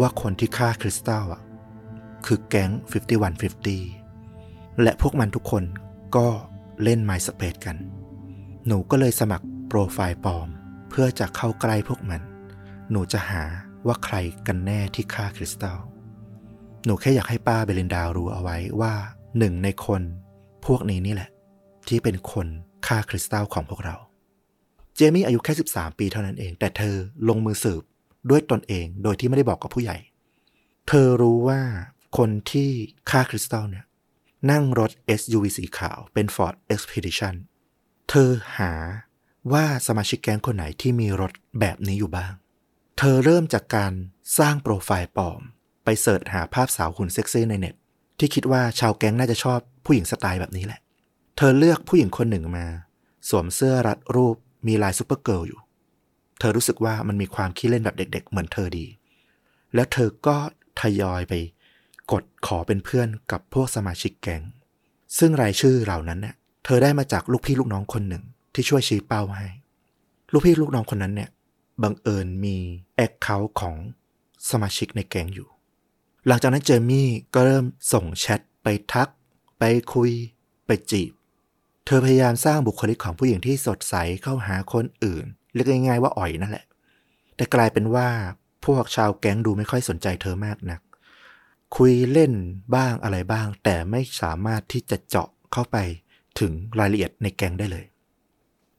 [0.00, 1.42] ว่าคนที่ฆ่าคริสตัลอะ
[2.26, 2.70] คือแก๊ง
[3.56, 5.64] 5150 และพวกมันทุกคน
[6.16, 6.26] ก็
[6.82, 7.78] เล่น MySpace กัน
[8.66, 10.48] หนูก็เลยสมัครโปรไฟล์ปลอม
[10.88, 12.20] เพื่อจะเข้าใกล้พวกมัน
[12.90, 13.42] หนูจะหา
[13.86, 15.78] ว่าใครกันแน่ที่ฆ่าคริสตัล
[16.84, 18.92] หนูแค่อยากให้ป้าเบลินดารู้เอาไว้ว่า
[19.38, 20.02] หนึ่งในคน
[20.66, 21.30] พวกนี้นี่แหละ
[21.88, 22.46] ที่เป็นคน
[22.86, 23.96] ฆ่าคริสตัลของพวกเรา
[24.96, 26.96] เจมี่อายุแค่ 13 ปีเท่านั้นเอง แต่เธอ
[27.28, 27.82] ลงมือสืบ
[28.30, 29.98] ด้วยตนเองโดยที่ไม่ได้บอกกับผู้ใหญ่
[30.88, 31.60] เธอรู้ว่า
[32.18, 32.70] คนที่
[33.10, 33.84] ฆ่าคริสตัลเนี่ย
[34.50, 37.34] นั่งรถ SUV สีขาวเป็น Ford Expedition
[38.14, 38.72] เธอหา
[39.52, 42.32] ว่าสมาชิกแก๊งคนไหนที่มีรถแบบนี้อยู่บ้าง
[42.98, 43.92] เธอเริ่มจากการ
[44.38, 45.40] สร้างโปรไฟล์ปลอม
[45.84, 47.74] ไป search หาภาพสาวหุ่นเซ็กซี่ในเน็ต
[48.18, 50.80] ที่คิดว่าชาวแก๊งน่าจะชอบผู้หญิงสไตล์แบบนี้แหละ
[51.36, 52.66] เธอเลือกผู้หญิงคนหนึ่งมา
[53.28, 54.36] สวมเสื้อรัดรูป
[54.66, 55.60] มีลายซูเปอร์เกิร์ลอยู่
[56.38, 58.86] เธอรู้สึกว่ามันมีความขี้เล่นแบบเด็ก ๆ เหมือนเธอดี
[59.74, 60.36] แล้วเธอก็
[60.80, 61.34] ทยอยไป
[62.12, 64.42] กดขอเป็นเพื่อนกับพวกสมาชิกแก๊ง
[65.18, 69.46] ซึ่งรายชื่อเหล่านั้นเนี่ย เธอได้มาจากลูกพี่ลูกน้องคนหนึ่งที่ช่วยชี้เป้าให้
[70.32, 71.30] ลูกพี่ลูกน้องคนนั้นเนี่ย
[71.82, 72.56] บังเอิญมี
[72.96, 73.76] แอคเคาท์ของ
[74.50, 75.48] สมาชิกในแก๊งอยู่
[76.26, 79.08] หลังจากนั้นเจมี่ก็เริ่มส่งแชทไปทัก
[79.58, 79.62] ไป
[79.94, 80.10] คุย
[80.66, 81.12] ไปจีบ
[81.86, 86.66] เธอพยายามสร้างบุคลิกของผู้หญิงที่สดใสเข้าหาคนอื่น เรียกง่ายๆว่าอ่อยนั่นแหละ
[87.36, 88.08] แต่กลายเป็นว่า
[88.64, 90.80] พวกชาวแก๊งดูไม่ค่อยสนใจเธอมากนัก
[91.76, 92.32] คุยเล่น
[92.74, 95.76] บ้างอะไรบ้าง แต่ไม่สามารถที่จะเจาะเข้าไป
[96.40, 97.84] ถึงรายละเอียดในแกงได้เลย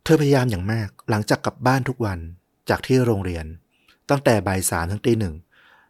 [0.04, 2.20] เธอพยายามอย่างมากหลังจากกลับบ้านทุกวัน
[2.70, 3.46] จากที่โรงเรียน
[4.10, 5.36] ตั้งแต่บ่ายสามถึงตีหนึ่ง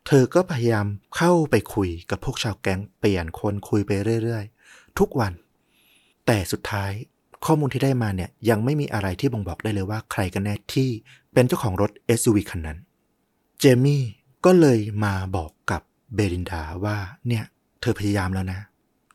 [0.08, 0.86] เธอก็พยายาม
[1.16, 3.92] เข้าไปคุยกับพวกชาวแก๊งเปลี่ยนคนคุยไป
[4.24, 5.34] เรื่อยๆ ทุกวัน
[6.26, 6.92] แต่สุดท้าย
[7.46, 10.90] ข้อมูลที่ได้มาเนี่ยยังไม่มีอะไรที่บ่งบอกได้เลยว่าใครกันแน่ที่
[11.34, 12.78] เป็นเจ้าของรถ SUV คันนั้น
[13.60, 14.04] เจมี่
[14.46, 15.82] ก็เลยมาบอกกับ
[16.16, 16.98] เบลินดาว่า
[17.28, 17.44] เนี่ย
[17.82, 18.60] เธอพยายามแล้วนะ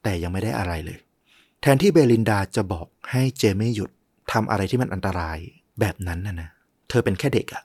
[0.02, 0.98] แต่ยังไม่ได้อะไรเลย
[1.60, 3.90] แทนที่เบลินดาจะบอกให้เจมี่หยุด
[4.32, 5.38] ทำอะไรที่มันอันตราย
[5.80, 6.50] แบบนั้นนะนะ
[6.88, 7.62] เธอเป็นแค่เด็กอะ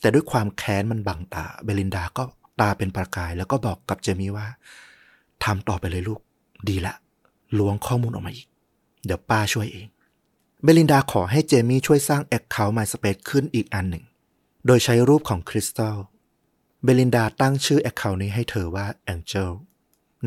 [0.00, 2.22] แต่ด้วยความแค้นมันบังตา เบลินดาก็
[2.60, 4.46] ตาเป็นประกาย แล้วก็บอกกับเจมี่ว่า
[5.44, 6.20] ทำต่อไปเลยลูก
[6.68, 6.94] ดีละ
[7.58, 8.46] ล้วงข้อมูลออกมาอีก
[9.04, 9.86] เดี๋ยวป้าช่วยเอง
[10.62, 14.04] เบลินดาขอให้เจมี่ช่วยสร้าง account MySpace ขึ้นอีกอันหนึ่ง
[14.66, 15.96] โดยใช้รูปของคริสตัล
[16.84, 19.50] เบลินดาตั้งชื่อ account นี้ให้เธอว่า Angel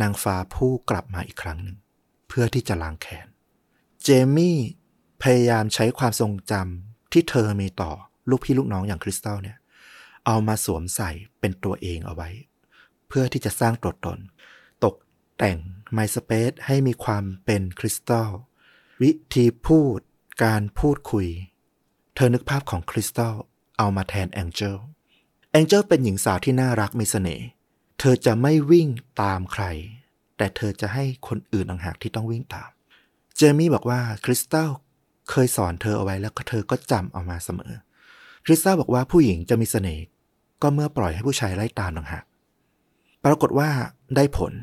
[0.01, 1.77] นางฟ้าผู้กลับมาอีกครั้งหนึ่ง
[2.33, 3.27] เพื่อที่จะล้างแค้น
[4.03, 4.59] เจมี่
[5.23, 7.91] พยายามใช้ความทรงจำที่เธอมีต่อ
[8.29, 9.57] ลูกพี่ลูกน้องอย่างคริสตัลเนี่ย
[10.25, 11.09] เอามาสวมใส่
[11.39, 12.29] เป็นตัวเองเอาไว้
[13.07, 14.19] เพื่อที่จะสร้างตัวตน
[14.83, 14.95] ตก
[15.37, 15.57] แต่ง
[15.97, 18.29] MySpace ให้มีความเป็นคริสตัล
[19.01, 19.99] วิธีพูด
[20.43, 21.27] การพูดคุย
[22.15, 23.33] เธอนึกภาพของคริสตัล
[23.77, 24.77] เอามาแทนแองเจล
[25.51, 27.45] แองเจลเป็นหญิงสาวที่น่ารักมีเสน่ห์
[27.99, 28.87] เธอจะไม่วิ่ง
[29.21, 29.65] ตามใคร
[30.41, 32.69] แต่เธอจะให้คนอื่นต่างหากที่ต้องวิ่งตาม
[33.35, 34.69] เจมี่บอกว่าคริสตัล
[35.29, 37.73] เคยสอนเธอเอาไว้แล้วก็เธอก็จำเอามาเสมอ
[38.45, 40.03] คริสตัลบอกว่าผู้หญิงจะมีเสน่ห์
[40.61, 42.23] ก็เมื่อปล่อยให้ผู้ชายไล่ตามต่างหาก
[43.23, 43.69] ปรากฏว่า
[44.15, 44.53] ได้ผล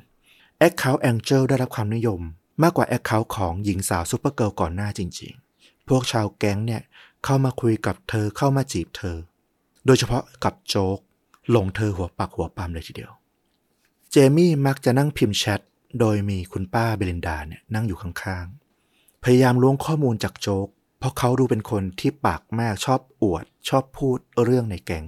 [0.58, 2.20] account แองเจลได้รับความนิยม
[2.62, 6.82] มากกว่า account ของหญิงสาวซูเปอร์เกิลก่อนหน้าจริง ๆ พวกชาวแก๊งเนี่ย
[7.24, 9.16] เข้ามาคุยกับเธอเข้ามาจีบเธอ
[9.86, 10.98] โดยเฉพาะกับโจ๊ก
[11.50, 13.12] หลงเธอหัวปักหัวปามเลยทีเดียว
[14.12, 15.60] เจมี่มักจะนั่งพิมพ์แชท
[16.00, 20.68] โดยมีคุณป้าเบลินดาเนี่ยนั่งอยู่ข้างๆ พยายามล้วงข้อมูลจากโจ๊ก
[20.98, 25.06] เพราะเขาดูเป็นคนที่ปากมากชอบอวด ชอบพูดเรื่องในแก๊ง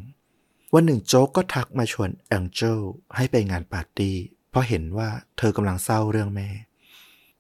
[0.75, 2.81] วันหนึ่งโจ๊กก็ทักมาชวนแองเจล
[3.17, 4.17] ให้ไปงานปาร์ตี้
[4.51, 5.09] เพราะเห็นว่า
[5.39, 6.49] เธอกำลังเศร้าเรื่องแม่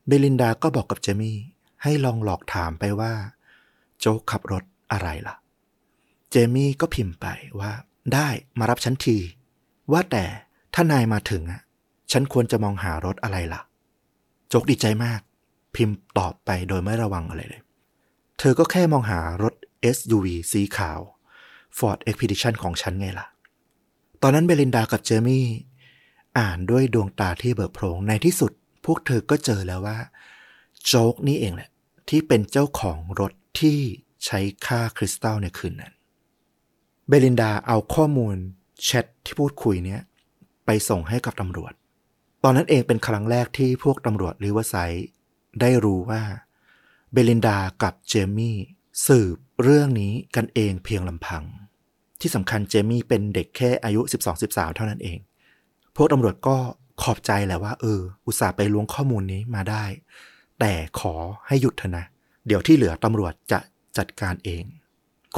[0.06, 1.38] เบลินดาก็บอกกับเจมี่
[1.82, 3.12] ให้ลองหลอกถามไปว่า
[4.00, 5.34] โจ๊กขับรถอะไรล่ะ
[6.30, 7.26] เจมี่ก็พิมพ์ไป
[7.60, 7.72] ว่า
[8.14, 8.28] ได้
[8.58, 9.18] มารับฉันที
[9.92, 10.24] ว่าแต่
[10.74, 11.62] ถ้านายมาถึงอะ
[12.12, 13.60] ฉันควรจะมองหารถอะไรล่ะ
[14.48, 15.20] โจกดีใจมาก
[15.74, 17.62] พิมพ์ตอบไปโดยไม่ระวังอะไรเลย
[18.38, 19.54] เธอก็แค่มองหารถ
[19.96, 21.00] SUV สีขาว
[21.78, 23.26] Ford Expedition ของฉันไงล่ะ
[24.22, 25.46] ตอนนั้นเบลินดากับเจอมี่
[26.38, 28.52] อ่านด้วยดวงตาที่เบิกโพรงในที่สุด
[28.84, 29.98] พวกเธอก็เจอแล้วว่า
[30.86, 31.70] โจ๊กนี่เองแหละ
[32.08, 33.78] ที่เป็นเจ้าของรถที่
[34.24, 35.92] ใช้ฆ่าคริสตัลในคืนนั้น
[37.08, 38.36] เบลินดาเอาข้อมูล
[38.84, 40.00] แชทที่พูดคุยเนี้ย
[40.66, 41.72] ไปส่งให้กับตำรวจ
[42.44, 45.08] ตอนนั้นเองเป็นครั้งแรกที่พวกตำรวจริเวอร์ไซด์
[45.60, 46.22] ได้รู้ว่า
[47.12, 48.56] เบลินดากับเจมี่
[49.06, 51.44] สืบเรื่องนี้กันเองเพียงลำพัง
[52.20, 54.00] ที่สำคัญเจมี่เป็นเด็กแค่อายุ
[54.38, 55.18] 12-13 เท่านั้นเอง
[55.96, 56.56] พวกตำรวจก็
[57.02, 59.84] ขอบใจแหละว่า เออ อุตส่าห์ไปล้วงข้อมูลนี้มาได้
[60.60, 61.14] แต่ขอ
[61.46, 62.04] ให้หยุดเถอะนะ
[62.46, 63.58] เดี๋ยวที่เหลือตำรวจจะ
[63.98, 64.62] จัดการเอง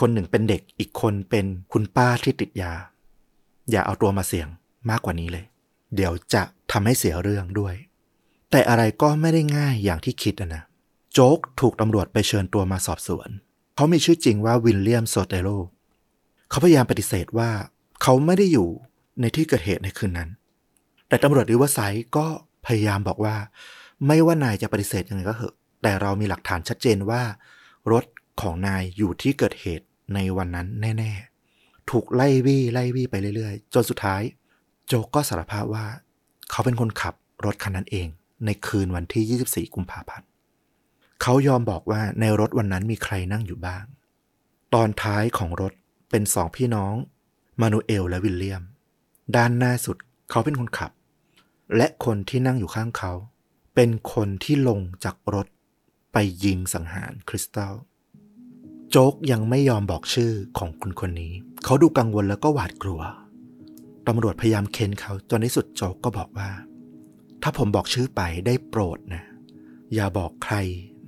[0.00, 2.72] คนหนึ่งเป็นเด็กอีกคนเป็นคุณป้าที่ติดยา
[3.70, 4.48] อย่าเอาตัวมาเสี่ยง
[4.90, 5.44] มากกว่านี้เลย
[5.94, 7.74] เดี๋ยวจะทำให้เสียเรื่องด้วย
[8.50, 10.62] แต่อะไรก็ไม่ได้ง่ายอย่างที่คิดนะ
[11.12, 13.28] โจ๊กถูกตำรวจไปเชิญตัวมาสอบสวน
[13.76, 15.48] เขามีชื่อจริงว่าวิลเลียมโซเตโร
[16.50, 17.50] เขาพยายามปฏิเสธว่า
[18.02, 18.68] เขาไม่ได้อยู่
[19.20, 20.30] ในที่เกิดเหตุในคืนนั้น
[21.08, 21.78] แต่ตำรวจริวไซ
[22.16, 22.26] ก็
[22.66, 23.36] พยายามบอกว่า
[24.06, 27.22] ไม่ว่านายจะปฏิเสธยังไงก็เหอะ แต่เรามีหลักฐานชัดเจนว่า
[27.92, 28.04] รถ
[28.40, 30.66] ของนายอยู่ที่เกิดเหตุในวันนั้น
[30.98, 31.12] แน่
[31.50, 34.22] ๆ ถูกไล่วี่ไล่วี่ไปเรื่อย ๆ จนสุดท้าย
[34.94, 35.86] โจก็สารภาพว่า
[36.50, 37.14] เขาเป็นคนขับ
[37.44, 38.08] รถคันนั้นเอง
[38.44, 40.28] ในคืนวันที่ 24 กุมภาพันธ์
[41.22, 43.84] เขายอมบอกว่าในรถวันนั้นมีใครนั่งอยู่บ้าง
[44.74, 45.72] ตอนท้ายของรถ
[46.10, 46.94] เป็นสองพี่น้อง
[47.60, 48.62] มานูเอลและวิลเลียม
[49.36, 49.96] ด้านหน้าสุด
[50.30, 50.90] เขาเป็นคนขับ
[51.76, 53.12] และคนที่นั่งอยู่ข้างเขา
[53.74, 55.46] เป็นคนที่ลงจากรถ
[56.12, 57.74] ไปยิงสังหารคริสตัล
[58.90, 61.32] โจ๊กยังไม่ยอมบอกชื่อของคนคนนี้
[61.64, 63.02] เขาดูกังวลแล้วก็หวาดกลัว
[64.08, 66.50] ตำรวจพยายามเค้นเขาจนในสุดโจกก็บอกว่า
[67.42, 69.24] ถ้าผมบอกชื่อไปได้โปรดนะ
[69.94, 70.54] อย่าบอกใคร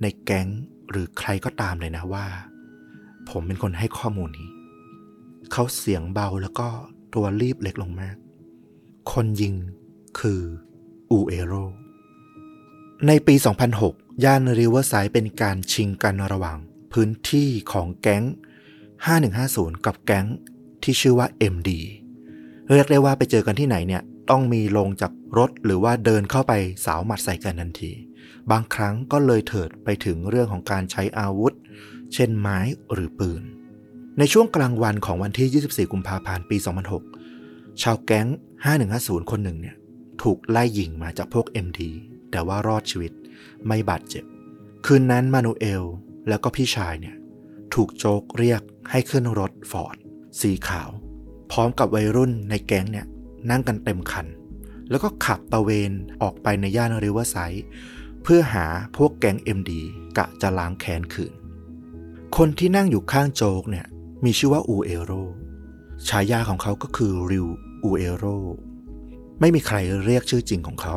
[0.01, 0.47] ในแก๊ง
[0.89, 2.25] หรือใครก็ตามเลยนะว่า
[3.29, 4.49] ผมเป็นคนให้ข้อมูลนี้
[5.51, 6.67] เขาเสียงเบาแล้วก็
[7.13, 8.15] ตัวรีบเล็กลงมาก
[9.11, 9.55] คนยิง
[10.19, 10.41] คือ
[11.11, 11.53] อูเอโร
[13.07, 13.35] ในปี
[13.79, 16.57] 2006 ย่านริเวอร์ไซด์เป็นการชิงกันระหว่าง
[16.93, 18.23] พื้นที่ของแก๊ง
[19.03, 20.25] 5150 กับแก๊ง
[20.83, 21.69] ที่ชื่อว่า MD
[22.73, 26.53] เรียกได้ว่าไปเจอกันที่ไหนเนี่ยต้องมีลงจากรถหรือว่าเดินเข้าไป
[26.85, 27.91] สาวหมัดใส่กันทันที
[28.51, 31.53] บางครั้งก็เลยเถิดไปถึงเรื่องของการใช้อาวุธ
[32.13, 32.59] เช่นไม้
[32.93, 33.43] หรือปืน
[34.19, 36.57] ในช่วงกลางวันของวันที่ 24 กุมภาพันธ์ปี
[37.19, 38.27] 2006 ชาวแก๊ง
[38.79, 39.75] 5150 คนหนึ่งเนี่ย
[40.21, 41.81] ถูกไล่ยิงมาจากพวก MD
[42.31, 43.11] แต่ว่ารอดชีวิต
[43.67, 44.23] ไม่บาดเจ็บ
[44.85, 45.83] คืนนั้นมานูเอล
[46.27, 47.15] แล้วก็พี่ชายเนี่ย
[47.73, 48.61] ถูกโจกเรียก
[48.91, 49.95] ให้ขึ้นรถฟอร์ด
[50.41, 50.89] สีขาว
[51.51, 53.05] พร้อมกับวัยรุ่นในแก๊งเนี่ย
[53.49, 54.25] นั่งกันเต็มคัน
[54.89, 55.91] แล้วก็ขับตะเวน
[56.21, 57.65] ออกไปในย่านริเวอร์ไซด์
[58.23, 58.65] เพื่อหา
[58.95, 59.71] พวกแก๊ง MD
[60.17, 61.33] กะจะล้างแค้นคืน
[62.37, 63.85] คนที่นั่งอยู่ข้างโจกเนี่ย
[64.25, 65.11] มีชื่อว่าอูเอโร
[66.07, 67.47] ฉายาของเขาก็คือริว
[67.83, 68.25] อูเอโร
[69.39, 70.95] ไม่มีใครเรียกชื่อจริงของเขา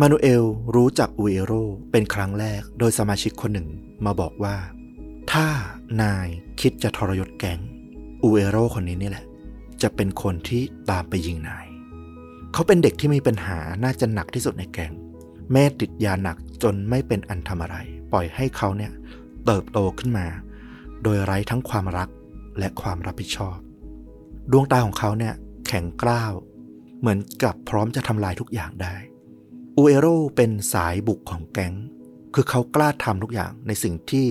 [0.00, 0.44] มานูเอล
[0.74, 1.52] รู้จักอูเอโร
[1.90, 3.68] เป็นครั้งแรกโดยสมาชิกคนหนึ่ง
[4.04, 4.56] มาบอกว่า
[5.32, 5.46] ถ้า
[6.02, 6.26] นาย
[6.60, 7.58] คิดจะทรยศแก๊ง
[8.22, 9.24] อูเอโรคนนี้นี่แหละ
[9.82, 11.66] จะเป็นคนที่ตามไปยิงนาย
[12.52, 14.92] เขาเป็นเด็กที่มีปัญหาน่าจะหนักที่สุดในแก๊ง
[15.52, 17.76] แม่ติดยาหนักจนไม่เป็นอันทำอะไร
[18.12, 18.92] ปล่อยให้เขาเนี่ย
[19.46, 20.26] เติบโตขึ้นมา
[21.02, 22.08] โดยไร้ทั้งความรัก
[22.58, 23.56] และความรับผิดชอบ
[24.50, 25.34] ดวงตาของเขาเนี่ย
[25.66, 26.32] แข็งกร้าว
[27.00, 28.94] เหมือนกับพร้อมจะทำลายทุกอย่างได้
[29.76, 30.06] อูเอโร
[30.36, 31.74] เป็นสายบุกของแก๊ง
[32.34, 34.26] คือเขากล้าทำทุกอย่างในสิ่งที่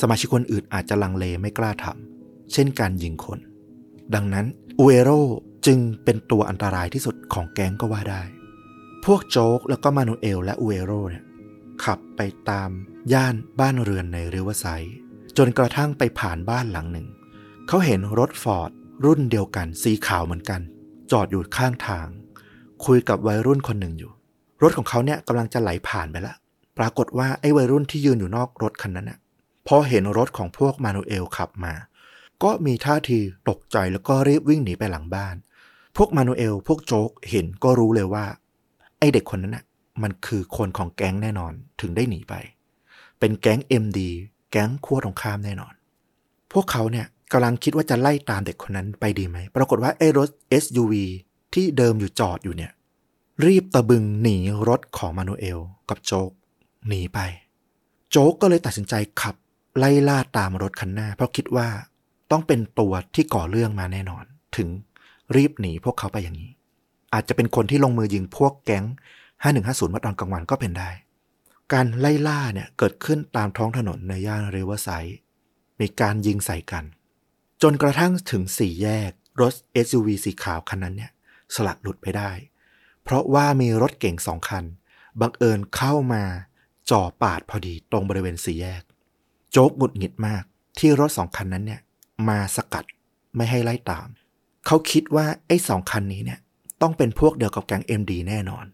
[0.00, 3.38] สมาชิกคนอื่นอาจจะลังเลไม่กล้าทำเช่นการยิงคน
[4.14, 4.46] ดังนั้น
[4.80, 5.10] อูเอโร
[5.66, 8.22] จึงเป็นตัวอันตรายที่สุดของแก๊งก็ว่าได้
[9.04, 11.24] พวกโจ๊กแล้วก็มานูเอลและอูเอโรเนี่ย
[11.84, 12.20] ขับไป
[12.50, 12.70] ตาม
[13.12, 14.66] ย่านบ้านเรือนในริวไซ
[15.36, 17.06] จนกระทั่งไปผ่านบ้านหลังหนึ่ง
[17.68, 18.70] เขาเห็นรถฟอร์ด
[19.04, 20.60] รุ่นเดียวกันสีขาวเหมือนกัน
[21.10, 22.06] จอดอยู่ข้างทาง
[22.84, 24.12] คุยกับวัยรุ่นคนหนึ่งอยู่
[24.62, 26.34] รถของเขาเนี่ยกำลังจะไหลผ่านไปละ
[26.78, 29.18] ปรากฏว่าไอ้วัยรุ่นที่ยืนอยู่นอกรถคันนั้นน่ะ
[29.66, 31.72] พอเห็นรถของพวกมานูเอลขับมา
[32.42, 33.18] ก็มีท่าที
[33.48, 35.34] ตกใจแล้วก็รีบวิ่งหนีไปหลังบ้าน
[35.96, 38.24] พวกมานูเอล พวกโจ๊กเห็นก็รู้เลยว่า
[38.98, 39.64] ไอเด็กคนนั้นน่ะ
[40.02, 42.34] มันคือคนของแก๊งแน่นอนถึงได้หนีไป
[43.18, 43.98] เป็นแก๊ง MD
[44.50, 45.74] แก๊งขั้วตรงข้ามแน่นอน
[46.52, 50.28] พวกเขาเนี่ยกำลังคิดว่าจะไล่ตามเด็กคนนั้นไปดีไหม ปรากฏว่าไอ้รถ
[50.62, 50.94] SUV
[51.54, 52.72] ที่เดิมอยู่จอดอยู่เนี่ย
[53.46, 54.36] รีบตะบึงหนี
[54.68, 56.30] รถของมานูเอลกับโจ๊ก
[56.88, 57.18] หนีไป
[58.10, 59.34] โจ๊กก็เลยตัดสินใจขับ
[59.78, 61.68] ไล่ล่าตามรถคันหน้า เพราะคิดว่า
[62.30, 64.24] ต้องเป็นตัวที่ก่อเรื่องมาแน่นอน
[64.56, 64.68] ถึง
[65.36, 66.50] รีบหนีพวกเขาไปอย่างนี้
[67.14, 68.84] อาจจะเป็นคนที่ลงมือยิงพวกแก๊ง
[69.40, 70.90] 5150มาตอนกลางวันก็เป็นได้
[71.72, 75.18] การไล่ล่าเนี่ยเกิดขึ้นตามท้องถนนในย่านเรเวอร์ไซด์
[75.80, 76.84] มีการยิงใส่กัน
[77.62, 79.54] จนกระทั่งถึงสี่แยกรถ
[79.86, 81.12] SUV สีขาวคันนั้นเนี่ย
[81.54, 82.30] สลัดหลุดไปได้
[83.02, 84.64] เพราะว่ามีรถเก่งสองคัน
[85.20, 86.24] บังเอิญเข้ามา
[86.90, 88.82] จ่อปาดพอดีตรงบริเวณสี่แยก
[89.50, 90.44] โจ๊กหงุดหงิดมาก
[90.78, 91.80] ที่รถสองคันนั้นเนี่ย
[92.28, 92.84] มาสกัด
[93.36, 94.08] ไม่ให้ไล่ตาม
[94.66, 96.40] เขาคิดว่าไอ้สองคันนี้เนี่ย
[96.82, 98.66] ต้องเป็นพวกเดียวกับแก๊ง MD แน่นอน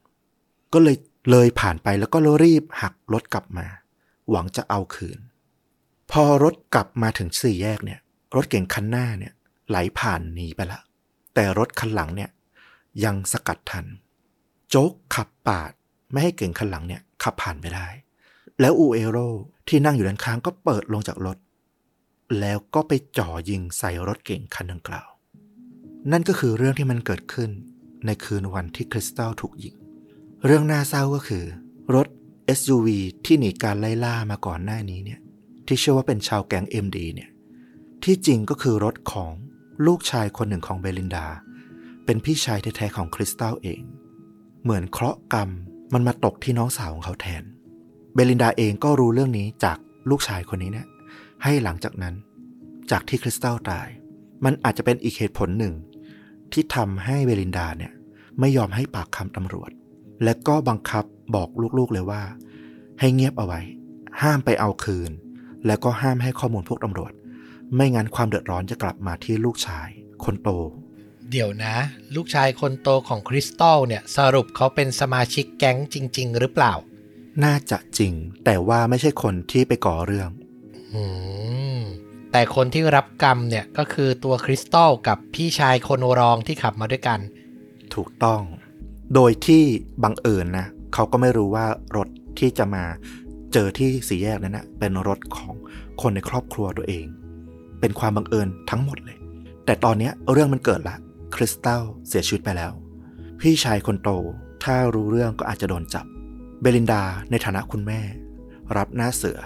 [0.72, 0.97] ก็เลย
[1.30, 3.66] เลยผ่านไปแล้วก็รีบหักรถกลับมา
[4.30, 5.18] หวังจะเอาคืน
[6.11, 8.01] พอรถกลับมาถึงสี่แยกเนี่ย
[8.36, 9.32] รถเก่งคันหน้าเนี่ย
[9.68, 10.80] ไหลผ่านหนีไปละ
[11.34, 12.30] แต่รถคันหลังเนี่ย
[13.05, 13.86] ยังสกัดทัน
[14.68, 15.72] โจ๊กขับปาด
[16.11, 17.86] ไม่ให้เก่งคันหลังเนี่ยขับผ่านไปได้
[18.61, 19.18] แล้วอูเอโร
[19.68, 21.36] ที่นั่งอยู่ด้านข้างก็เปิดลงจากรถ
[22.41, 25.09] แล้วก็ไปจ่อยิงใส่รถเก่งคันดังกล่าว
[26.12, 27.51] นั่นก็คือเรื่องที่มันเกิดขึ้น
[28.07, 29.74] ในคืนวันที่คริสตัลถูกยิง
[30.47, 31.45] เรื่องน่าเศร้าก็คือ
[31.95, 32.07] รถ
[32.59, 32.89] SUV
[33.24, 35.20] ที่หนีการไล่ล่ามาก่อนหน้านี้เนี่ย
[35.66, 37.30] ที่เชื่อว่าเป็นชาวแก๊ง MD เนี่ย
[38.05, 39.33] ที่จริงก็คือรถของ
[39.87, 41.26] ลูกชายคนหนึ่งของเบลินดา
[42.05, 43.80] เป็นพี่ชายแท้ๆของคริสตัลเอง
[44.62, 45.51] เหมือนเคราะห์กรรม
[45.93, 47.43] มันมาตกที่น้องสาวของเขาแทน
[48.14, 49.78] เบลินดาเองก็รู้เรื่องนี้จาก
[50.11, 50.87] ลูกชายคนนี้เนี่ย
[51.45, 52.14] ให้หลังจากนั้น
[52.90, 53.88] จากที่คริสตัลตาย
[54.45, 55.74] มันอาจจะเป็นอีกเหตุผลหนึ่ง
[56.53, 57.93] ที่ทำให้เบลินดาเนี่ย
[58.40, 59.70] ไม่ยอมให้ปากคำตำรวจ
[60.24, 62.22] และก็บังคับบอกลูกๆเลยว่า
[63.01, 63.61] ให้เงียบเอาไว้
[64.22, 65.11] ห้ามไปเอาคืน
[65.66, 67.12] แล้วก็ห้ามให้ข้อมูลพวกตำรวจ
[67.74, 69.88] ไม่งั้นความเดือดร้อนจะกลับมาที่ลูกชาย
[70.24, 70.51] คนโต
[71.30, 71.76] เดี๋ยวนะ
[72.14, 76.72] ลูกชายคนโตของคริสตัลเนี่ยสรุปเขาเป็นสมาชิกแก๊งจริง ๆ หรือเปล่า
[77.45, 78.12] น่าจะจริง
[78.45, 80.41] แต่ว่าไม่ใช่คนที่ไปก่อเรื่องอืม
[82.32, 87.18] แต่คนที่รับกรรมเนี่ยก็คือตัวคริสตัลกับพี่ชายคนรองที่ขับมาด้วยกัน
[87.95, 88.43] ถูกต้อง
[89.14, 89.62] โดยที่
[90.03, 91.66] บังเอิญนะเขาก็ไม่รู้ว่า
[91.97, 92.84] รถที่จะมา
[93.53, 95.55] เจอที่สี่แยกนั้นนะเป็นรถของ
[96.03, 97.07] คนในครอบครัวตัวเอง
[97.80, 99.18] เป็นความบังเอิญทั้งหมดเลย
[99.64, 100.97] แต่ตอนนี้เรื่องมันเกิดละ
[101.34, 102.72] คริสตัลเสียชีวิตไปแล้ว
[103.40, 104.11] พี่ชายคนโต
[104.64, 106.07] ถ้ารู้เรื่องก็อาจจะโดนจับ
[106.61, 108.01] เบลินดาในฐานะคุณแม่
[108.76, 109.38] รับหน้าเสือ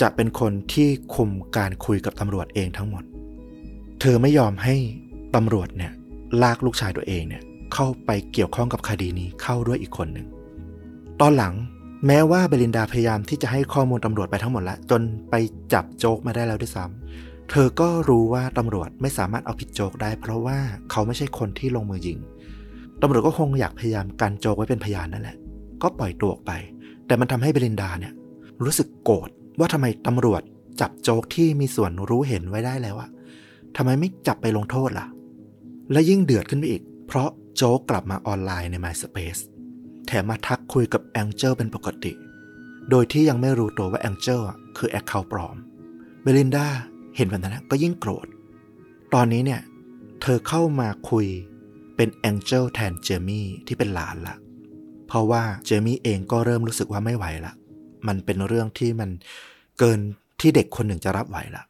[0.00, 3.04] จะเป็นคนที่คุมการคุยกับตำรวจเองทั้งหมด
[4.00, 4.74] เธอไม่ยอมให้
[5.34, 5.92] ตำรวจเนี่ย
[6.42, 7.42] ลากลูกชายตัวเองเนี่ย
[7.74, 10.26] เข้าไปเกี่ยวข้องกับคดีนี้เข้าด้วยอีกคนหนึ่ง
[11.20, 11.54] ตอนหลัง
[12.06, 15.34] แม้ว่าเบลินดาพยายามที่จะให้ข้อมูลตำรวจไปทั้งหมดแล้วจนไป
[15.72, 20.58] จับโจ๊กมาได้แล้วด้วยซ้ำเธอก็รู้ว่าตำรวจไม่สามารถเอาผิดโจ๊กได้ เพราะว่า
[20.90, 22.18] เขาไม่ใช่คนที่ลงมือยิง
[23.02, 25.36] ตำรวจก็คงอยากพยายามกันโจ๊กไว้เป็นพยานนั่นแหละ
[25.82, 26.52] ก็ปล่อยตัวออกไป
[27.06, 28.12] แต่มันทำให้เบลินดาเนี่ย
[28.64, 30.42] รู้สึกโกรธ ว่าทำไมตำรวจ
[30.80, 33.10] จับโจ๊กที่มีส่วนรู้เห็นไว้ได้แล้วอะ
[33.76, 35.06] ทำไมไม่จับไปลงโทษล่ะ
[35.92, 39.40] และยิ่งเดือดขึ้นไปอีก เพราะโจ๊กกลับมาออนไลน์ใน MySpace
[40.06, 42.12] แถมมาทักคุยกับแองเจิลเป็นปกติ
[42.90, 44.40] โดยที่ยังไม่รู้ตัวว่าแองเจิล
[44.76, 45.56] คือ account ปลอม
[46.22, 46.66] เบลินดา
[47.16, 48.26] เห็นแบบนั้นก็ยิ่งโกรธ
[49.14, 49.60] ตอนนี้เนี่ย
[50.22, 51.26] เธอเข้ามาคุย
[51.96, 54.36] เป็นแองเจิลแทนเจมี่ที่เป็นหลานละ
[55.08, 57.52] เพราะว่าเจมี่เองก็เริ่มรู้สึกว่าไม่ไหวละ
[58.08, 59.10] มันเป็นเรื่องที่มัน
[59.78, 60.00] เกิน
[60.40, 61.64] ที่เด็กคนหนึ่งจะรับไหวละ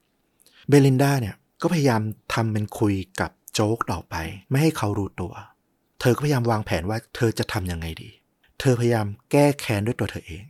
[0.68, 2.00] เบลินดาเนี่ยก็พยายาม
[2.34, 4.14] ทำเป็นคุยกับโจ๊กต่อไป
[4.50, 5.34] ไม่ให้เขารู้ตัว
[6.00, 8.10] เธอก็พยายามวางแผนว่าเธอจะทำยังไงดี
[8.60, 10.44] เธอพยายามแก้แค้นด้วยตัวเธอเอง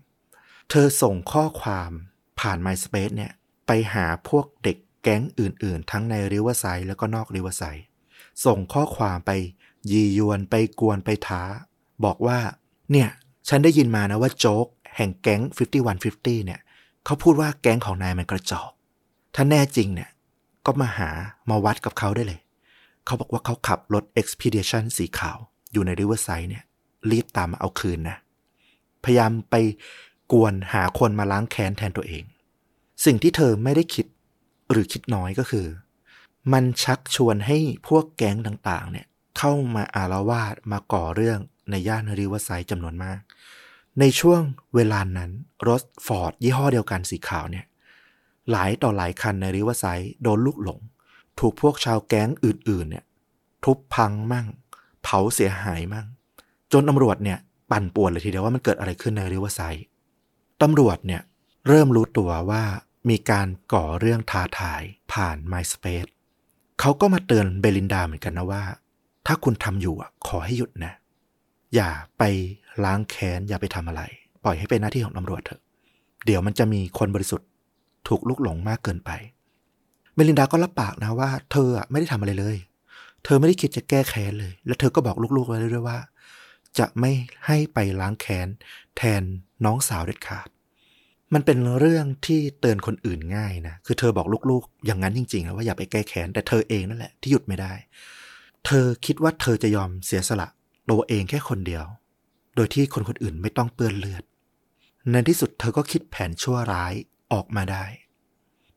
[0.71, 1.91] เธอส่งข้อความ
[2.41, 3.33] ผ่าน MySpace เนี่ย
[3.67, 7.87] ไปหาพวกเด็กแก๊งอื่น ๆ ทั้งในริเวอร์ไซด์แล้วก็นอกริเวอร์ไซด์
[8.45, 9.31] ส่งข้อความไป
[9.93, 11.43] ยียวนไปกวนไปท้า
[12.05, 12.39] บอกว่า
[12.93, 13.09] เนี่ย
[13.49, 14.67] ฉันได้ยินมานะว่าโจ๊ก
[14.97, 15.43] แห่งแก๊ง
[15.99, 16.61] 5150 เนี่ย
[17.05, 18.71] เขาพูดว่าแก๊งของนายมันกระจอก
[19.35, 20.11] ถ้าแน่จริงเนี่ย
[20.67, 21.11] ก็มาหา
[21.51, 22.41] มาวัดกับเขาได้เลย
[23.05, 25.39] เขาบอกว่าเขาขับรถ Expedition สีขาว
[25.73, 26.65] อยู่ในริเวอร์ไซด์เนี่ย
[27.11, 28.17] รีบตามมาเอาคืนนะ
[29.05, 29.55] พยายามไป
[30.33, 32.25] กวนหาคนมาล้างแค้นแทนตัวเอง
[33.05, 34.07] สิ่งที่เธอไม่ได้คิด
[34.71, 35.67] หรือคิดน้อยก็คือ
[36.53, 39.07] มันชักชวนให้พวกแก๊งต่างๆ เนี่ย
[39.39, 41.39] เข้ามาอารวาสมาก่อเรื่อง
[41.71, 43.19] ในย่านริเวอร์ไซด์จำนวนมาก
[44.01, 44.41] ในช่วง
[44.75, 45.31] เวลานั้น
[45.69, 47.65] รถฟอร์ดยี่ห้อเดียวกันสีขาวเนี่ย
[48.51, 50.81] หลายต่อหลายคันในริวไซด์โดนลูกหลง
[51.39, 53.05] ถูกพวกชาวแก๊งอื่น ๆ เนี่ย
[53.65, 54.47] ทุบพังมั่ง
[55.03, 56.07] เผาเสียหายมั่ง
[56.73, 57.39] จนตำรวจเนี่ย
[57.71, 59.87] ปั่นป่วนเลยทีเดียวว่ามันเกิดอะไรขึ้นในริวไซด์
[60.63, 61.23] ตำรวจเนี่ย
[61.69, 62.63] เริ่มรู้ตัวว่า
[63.11, 64.83] มีการก่อเรื่องท้าทาย
[65.13, 66.11] ผ่าน MySpace
[66.81, 68.65] เขาก็มาเตือนเบลินดาเหมือนกันนะว่า
[69.27, 69.95] ถ้าคุณทำอยู่
[70.27, 70.93] ขอให้หยุดนะ
[71.75, 72.23] อย่าไป
[72.85, 74.03] ล้างแค้นอย่าไปทำอะไร
[74.45, 75.61] ปล่อยให้เป็นหน้าที่ของตำรวจเถอะ
[76.27, 77.49] เดี๋ยวมันจะมีคนบริสุทธิ์
[78.09, 79.11] ถูกลุกหลงมากเกินไป
[80.15, 82.57] เบลินดาก็รับปากนะว่า เธอไม่ได้ทำอะไรเลย
[83.25, 85.99] เธอไม่ได้คิดจะแก้แค้นเลย และเธอก็บอกลูกๆไว้ด้วยว่า
[86.79, 87.11] จะไม่
[87.47, 88.49] ให้ไปล้างแค้น
[88.97, 89.23] แทน
[89.65, 90.49] น้องสาวเด็ดขาด
[91.35, 97.73] มันเป็นเรื่องที่เตือนคนอื่นง่ายนะ คือเธอบอกลูกๆ อย่างนั้นจริงๆนะว่าอย่าไปแก้แค้น แต่เธอเองนั่นแหละที่หยุดไม่ได้
[98.67, 100.49] เธอคิดว่าเธอจะยอมเสียสละ
[100.91, 101.85] ตัวเองแค่คนเดียว
[102.57, 104.25] โดยที่คนคนอื่นไม่ต้องเปื้อนเลือด
[105.11, 106.95] ในที่สุดเธอก็คิดแผนชั่วร้าย
[107.33, 107.85] ออกมาได้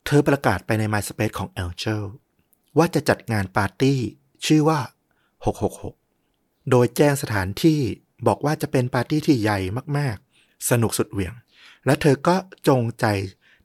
[0.06, 2.02] เธอประกาศไปใน MySpace ของ Angel
[2.78, 4.00] ว่าจะจัดงานปาร์ตี้
[4.46, 4.80] ชื่อว่า
[5.76, 7.80] 666 โดยแจ้งสถานที่
[8.28, 9.60] บอกว่าจะเป็นปาร์ตี้ที่ใหญ่
[9.98, 11.34] มากๆ สนุกสุดเหวี่ยง
[11.86, 12.36] และเธอก็
[12.68, 13.06] จงใจ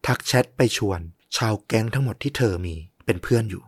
[0.07, 1.01] ทักแชทไปชวน
[1.37, 3.63] ชาวแก๊งทั้งหมดที่เธอมีเป็นเพื่อนอยู่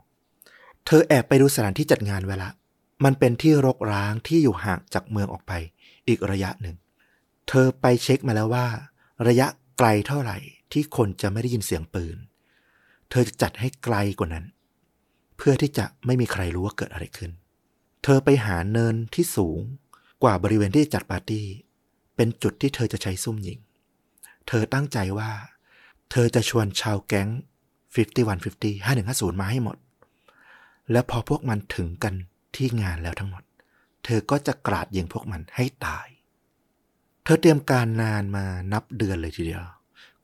[0.87, 2.51] เธอแอบไปดูสถานที่จัดงานไว้ละ
[3.05, 5.53] มันเป็นที่รกร้างที่อยู่ห่างจากเมืองออกไป
[6.09, 6.77] อีกระยะหนึ่ง
[7.49, 8.67] เธอไปเช็คมาแล้วว่า
[9.29, 9.47] ระยะ
[9.79, 10.39] ไกลเท่าไหร่
[10.73, 12.17] ที่คนจะไม่ได้ยินเสียงปืน
[13.11, 14.45] เธอจะจัดให้ไกลกว่านั้น
[15.37, 17.31] เพื่อที่จะไม่มีใครรู้ว่าเกิดอะไรขึ้น
[18.05, 19.59] เธอไปหาเนินที่สูง
[20.23, 21.47] กว่าบริเวณที่จัดปาร์ตี้
[22.17, 23.59] เป็นจุดที่เธอจะใช้ซุ่มยิง
[24.49, 25.31] เธอตั้งใจว่า
[26.11, 27.29] เธอจะชวนชาวแก๊ง
[27.95, 29.77] 5150 5150 มาให้หมด
[30.93, 32.15] และพอพวกมันถึงกัน
[32.55, 33.43] ที่งานแล้วทั้งหมด
[34.07, 36.07] เธอก็จะกราดยิงพวกมันให้ตาย
[37.25, 39.65] เธอเตรียมการนานมานับเดือนเลยทีเดียว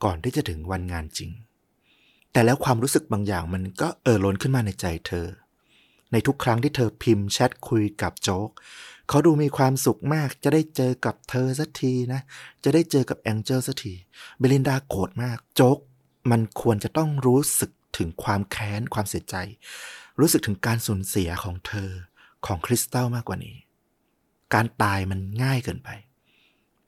[0.05, 1.31] ก่อนที่จะถึงวันงานจริง
[2.33, 5.27] แต่แล้วความรู้สึกบางอย่างมันก็เอ่อล้นขึ้นมาในใจเธอ
[6.13, 8.49] ในทุกครั้งที่เธอพิมพ์แชทคุยกับโจ๊ก
[9.09, 12.21] เขาดูมีความสุขมาก จะได้เจอกับเธอสักทีนะ
[12.65, 13.95] จะได้เจอกับแองเจิลสักที
[14.39, 15.79] เบลินดาโกรธมาก โจ๊ก
[16.31, 19.37] มันควรจะต้องรู้สึกถึงความแค้นความเสียใจ
[20.21, 21.91] รู้สึกถึงการสูญเสียของเธอ
[22.47, 23.57] ของคริสตัลมากกว่านี้
[24.55, 25.89] การตายมันง่ายเกินไป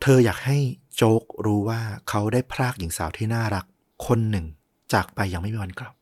[0.02, 0.58] เธออยากให้
[0.96, 3.66] โจ๊กรู้ว่าเขาได้พรากหญิงสาวที่น่ารัก
[4.06, 4.46] คนหนึ่ง
[4.92, 5.94] จากไปอย่างไม่มีวันกลับ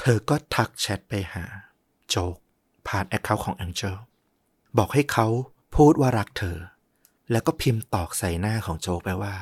[0.00, 1.44] เธอก็ทักแชทไปหา
[2.08, 2.36] โจ๊ก
[2.88, 3.96] ผ่าน account ของแองเจล
[4.78, 5.26] บอกให้เขา
[5.76, 6.56] พูดว่ารักเธอ
[7.30, 9.34] แล้วก็พิมพ์ตอกใส่หน้าของโจ๊กไปว่า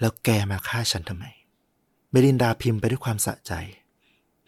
[0.00, 1.24] แล้วแกมาฆ่าฉันทำไม
[2.10, 3.52] เบลินดาพิมพ์ไปด้วยความสะใจ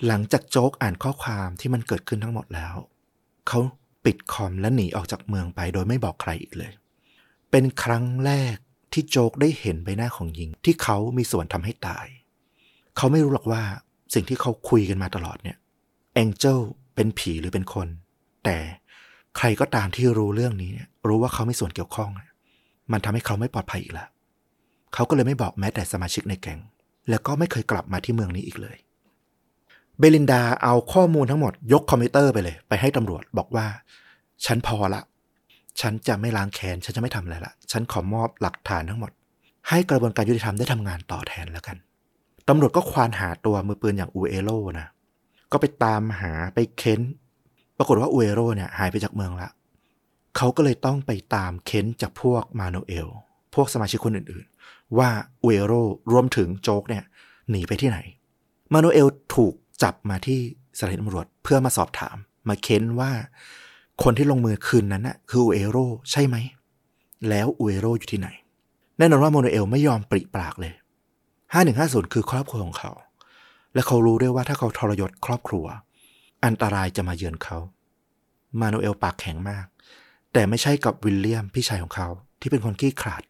[0.07, 2.75] หลังจากโจ๊กอ่านข้อความที่มันเกิดขึ้นทั้งหมดแล้ว
[3.49, 3.59] เขา
[4.05, 6.73] ปิดคอมและหนีออกจากเมืองไปโดยไม่บอกใครอีกเลย
[7.51, 8.57] เป็นครั้งแรก
[8.93, 12.07] ที่โจ๊กได้เห็นใบหน้าของหญิงที่เขามีส่วนทำให้ตาย
[12.97, 13.63] เขาไม่รู้หรอกว่า
[14.15, 15.57] สิ่งที่เขาคุยกันมาตลอดเนี่ย
[16.15, 16.61] แองเจล
[16.95, 17.89] เป็นผีหรือเป็นคน
[18.45, 18.57] แต่
[19.37, 22.11] ใครก็ตามที่รู้เรื่องนี้เนี่ยรู้ว่าเขาไม่ส่วนเกี่ยวข้อง
[22.93, 24.09] มันทำให้เขาไม่ปลอดภัยอีกแล้ว
[24.95, 26.61] เขาก็เลยไม่บอกแม้แต่สมาชิกในแก๊ง
[27.11, 28.77] แล้วก็ไม่เคยกลับมาที่เมืองนี้อีกเลย
[29.99, 33.67] เบลินดาเอาข้อมูลทั้งหมดยกคอมพิวเตอร์ไปเลย ไปให้ตำรวจบอกว่า
[34.45, 35.03] ฉันพอละ
[35.81, 39.11] ฉันจะไม่ล้างแค้น ฉันจะไม่ทำอะไรละ ฉันขอมอบหลักฐานทั้งหมด
[39.69, 41.77] ให้กระบวนการยุติธรรมได้ทำงานต่อแทนแล้วกัน
[42.49, 44.87] ตำรวจก็ควานหาตัวมือปืนอย่างอูเอโรนะ
[45.53, 47.01] ก็ไปตามหาไปเค้น
[47.79, 49.51] ปรากฏว่าอูเอโรเนี่ยหายไปจากเมืองละ
[50.37, 53.09] เขาก็เลยต้องไปตามเค้นจากพวกมาโนเอล
[53.55, 55.09] พวกสมาชิกคนอื่นๆ ว่า
[55.43, 55.73] อูเอโร
[56.13, 57.05] รวมถึงโจ๊กเนี่ย
[57.51, 57.99] หนีไปที่ไหน
[58.73, 60.41] มาโนเอลถูก จับมาที่
[60.79, 62.17] สถานีตำรวจเพื่อมาสอบถาม
[62.49, 63.11] มาเค้นว่า
[64.03, 65.77] คนที่ลงมือคืนนั้นน่ะคืออูเอโร
[66.11, 66.37] ใช่ไหม
[67.29, 68.29] แล้วอูเอโรอยู่ที่ไหน
[68.99, 70.73] แน่นอนว่ามาโนเอลไม่ยอมปริปากเลย
[71.43, 72.93] 5150 คือครอบครัวของเขา
[73.75, 75.67] และเขารู้ด้วยว่าถ้าเขาทรยศครอบครัว
[76.45, 77.59] อันตรายจะมาเยือนเขา
[78.61, 79.67] มาโนเอลปากแข็งมาก
[80.33, 82.09] แต่ไม่ใช่กับวิลเลียมพี่ชายของเขา
[82.41, 83.23] ที่เป็นคนขี้ขลาด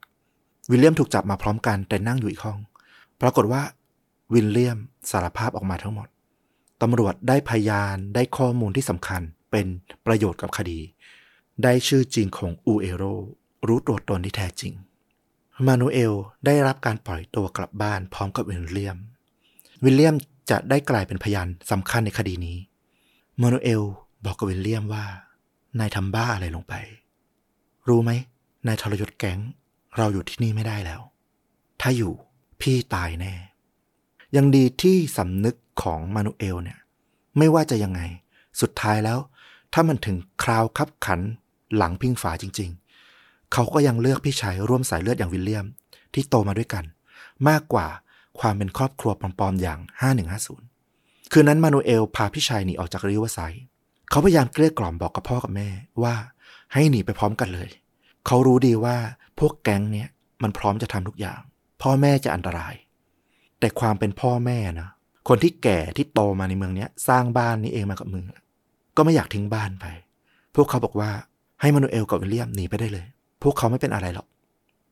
[0.71, 2.59] วิลเลียมถูกจับมาพร้อมกันแต่นั่งอยู่อีกห้อง
[3.21, 3.63] ปรากฏว่า
[4.33, 4.79] วิลเลียม
[5.11, 6.09] สารภาพออกมาทั้งหมด
[6.83, 9.66] ตำรวจได้พยานได้ข้อมูลที่สำคัญเป็น
[10.07, 10.81] ประโยชน์กับคดี
[11.62, 13.05] ได้ชื่อจริงของอูเอโร
[13.66, 14.72] รู้ตัวตนที่แท้จริง
[15.66, 16.14] มานูเอล
[16.47, 18.99] ได้รับการปล่อยตัวกลับบ้านพร้อมกับวิลเลียม
[19.85, 20.14] วิลเลียม
[20.51, 22.59] จะได้กลายเป็นพยานสำคัญในคดีนี้
[23.41, 23.83] มานูเอล
[24.25, 25.05] บอกกับวิลเลียมว่า
[25.79, 26.75] นายทำบ้าอะไรลงไป
[27.89, 28.11] รู้ไหม
[28.66, 29.39] นายทรยศแก๊ง
[29.97, 31.01] เราอยู่ที่นี่ไม่ได้แล้ว
[31.81, 32.12] ถ้าอยู่
[32.61, 33.35] พี่ตายแน่
[34.37, 36.79] ยังดีที่สำนึก ของมานูเอลเนี่ย
[37.39, 38.01] ไม่ว่าจะยังไง
[38.61, 39.18] สุดท้ายแล้ว
[39.72, 41.20] ถ้ามันถึงคราวคับขัน
[41.77, 42.70] หลังพิงฝาจริง
[43.11, 45.66] ๆ เขาก็ยังเลือกพี่ชายร่วมสายเลือดอย่างวิลเลียม
[46.14, 46.85] ที่โตมาด้วยกัน
[47.49, 47.87] มากกว่า
[48.41, 49.79] ความเป็นครอบครัวปลอมๆอย่าง
[50.57, 53.62] 5150 คืนนั้นมานูเอลพาพี่ชายหนีออกจากริวไซด์
[54.11, 55.68] เขาพยายามเกลี้ยกล่อมบอกกับพ่อกับแม่
[56.03, 56.14] ว่า
[56.72, 57.68] ให้หนีไปพร้อมกันเลย
[58.27, 58.97] เขารู้ดีว่า
[59.39, 60.09] พวกแก๊งเนี่ย
[60.43, 61.41] มันพร้อมจะทำทุกอย่าง
[61.83, 62.75] พ่อแม่จะอันตราย
[63.59, 64.89] แต่ความเป็นพ่อแม่นะ
[65.29, 68.27] คนที่แก่ที่โตมาในเมืองเนี้ยสร้างบ้านนี้เองมากับมือ
[68.97, 69.87] ก็ไม่อยากทิ้งบ้านไป
[70.55, 71.11] พวกเขาบอกว่า
[71.61, 73.07] ให้มานูเอลกับวิลเลียมหนีไปได้เลย
[73.43, 74.27] พวกเขาไม่เป็นอะไรหรอก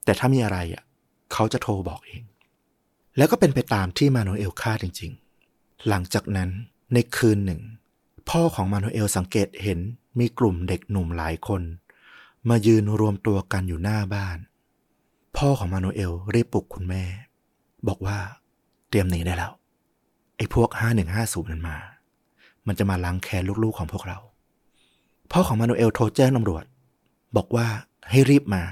[0.04, 0.82] แต่ถ้ามีอะไรอะ
[1.32, 2.22] เขาจะโทรบอกเอง
[3.16, 5.12] แล้วก็เป็นไปตามที่มานูเอลคาดจริง
[5.50, 6.50] ๆ หลังจากนั้น
[6.94, 7.60] ในคืนหนึ่ง
[8.30, 9.78] พ่อของมานูเอลสังเกตเห็น
[10.18, 11.62] มีกลุ่มเด็กหนุ่มหลายคน
[12.48, 14.38] มายืนรวมตัวกันอยู่หน้าบ้าน
[15.36, 17.04] พ่อของมานูเอลรีบปลุกคุณแม่
[17.88, 18.18] บอกว่า
[18.88, 19.52] เตรียมหนีได้แล้ว
[20.42, 20.70] อ้พวก
[21.10, 21.76] 5150 นั้นมา
[22.66, 24.18] มันจะมาล้างแค้นลูกๆของพวกเรา
[25.30, 26.64] พ่อของมานูเอลโทรแจ้งตำรวจ
[27.36, 27.66] บอกว่า
[28.10, 28.62] ให้รีบมา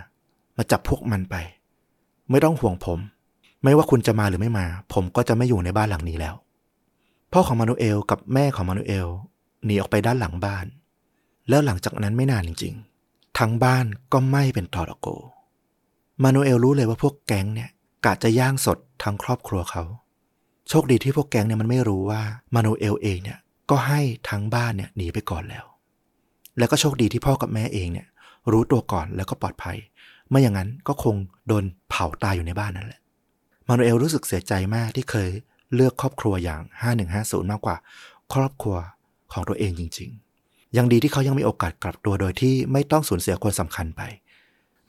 [0.57, 1.37] มาจับพวกมันไป
[2.31, 2.99] ไม่ต้องห่วงผม
[3.63, 6.35] ไม่ว่าคุณจะมาหรือไม่มา ผมก็จะไม่อยู่ในบ้านหลังนี้แล้ว
[7.33, 9.09] พ่อของมานูเอลกับแม่ของมานูเอล
[9.65, 10.67] หนีออกไปด้านหลังบ้าน
[11.49, 12.75] แล้วหลังจากนั้นไม่นานจริง
[13.07, 15.09] ๆ ทั้งบ้านก็ไหม้เป็นตอตะโก
[16.23, 17.71] มานูเอลรู้เลยว่าพวกแก๊งเนี่ย
[18.05, 19.83] กะจะย่างสดทั้งครอบครัวเขา
[20.73, 22.21] โชคดีที่พวกแก๊งเนี่ยมันไม่รู้ว่า
[22.55, 23.39] มานูเอลเองเนี่ย
[23.71, 25.65] ก็ให้ทั้งบ้านเนี่ยหนีไปก่อนแล้ว
[26.59, 28.07] แล้วก็โชคดีที่พ่อกับแม่เองเนี่ย
[28.53, 29.77] รู้ตัวก่อนแล้วก็ปลอดภัย
[30.29, 31.17] ไม่อย่างนั้นก็คง
[31.49, 33.01] โดนเผาตายอยู่ในบ้านนั่นแหละ
[33.69, 35.31] มานูเอลรู้สึกเสียใจมากที่เคย
[35.75, 36.61] เลือกครอบครัวอย่าง
[37.07, 37.77] 5150 มากกว่า
[38.35, 38.77] ครอบครัว
[39.33, 40.11] ของตัวเองจริง
[40.43, 44.03] ๆ ยังดีที่เขายังมีโอกาสกลับตัวโดยที่ไม่ต้องสูญเสียคนสำคัญไป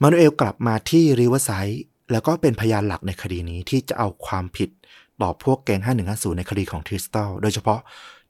[0.02, 4.70] มานูเอลกลับมาที่ริเวอร์ไซด์แล้วก็เป็นพยานหลักในคดีนี้ที่จะเอาความผิด
[5.22, 7.80] ต่อพวกแก๊ง5150 ในคดีของทริสตัลโดยเฉพาะ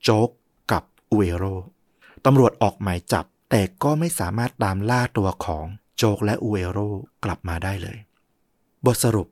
[0.03, 0.29] โจ๊ก
[0.73, 1.45] กับอูเอโร
[2.27, 5.65] ตำรวจออกหมายจับ แต่ก็ไม่สามารถตามล่าตัวของ
[5.97, 6.79] โจ๊กและอูเอโร
[7.25, 7.99] กลับมาได้เลย
[8.87, 9.29] บทสรุป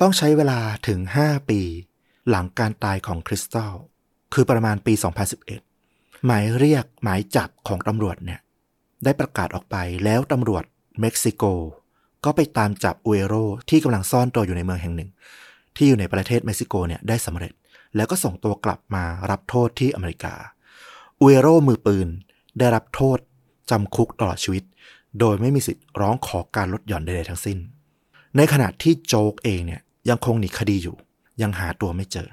[0.00, 1.60] ต้องใช้เวลาถึง 5 ปี
[2.28, 3.72] หลังการตายของคริสตัล
[4.34, 4.92] คือประมาณปี
[5.58, 8.40] 2011 หมายเรียกหมายจับของตำรวจเนี่ย
[9.04, 10.64] ได้ประกาศออกไปแล้วตำรวจ
[11.00, 11.44] เม็กซิโก
[12.24, 13.34] ก็ไปตามจับอูเอโร
[13.68, 15.10] ที่กำลังซ่อนตัวอยู่ในเมืองแห่งหนึ่ง
[15.76, 17.52] ที่อยู่ในประเทศเม็กซิโกเนี่ยได้สำเร็จ
[17.96, 20.34] แล้วก็ส่งตัวกลับมารับโทษที่อเมริกา
[21.20, 22.08] อูเอโรมือปืน
[22.58, 23.18] ได้รับโทษ
[23.70, 24.64] จำคุกตลอดชีวิต
[25.18, 27.58] โดยไม่มีสิทธิ์ร้องขอการลดหย่อนใดๆทั้งสิ้น
[28.36, 30.96] ในขณะที่โจ๊กเองเนี่ยยังคงหนีคดีอยู่
[31.42, 32.28] ยังหาตัวไม่เจอ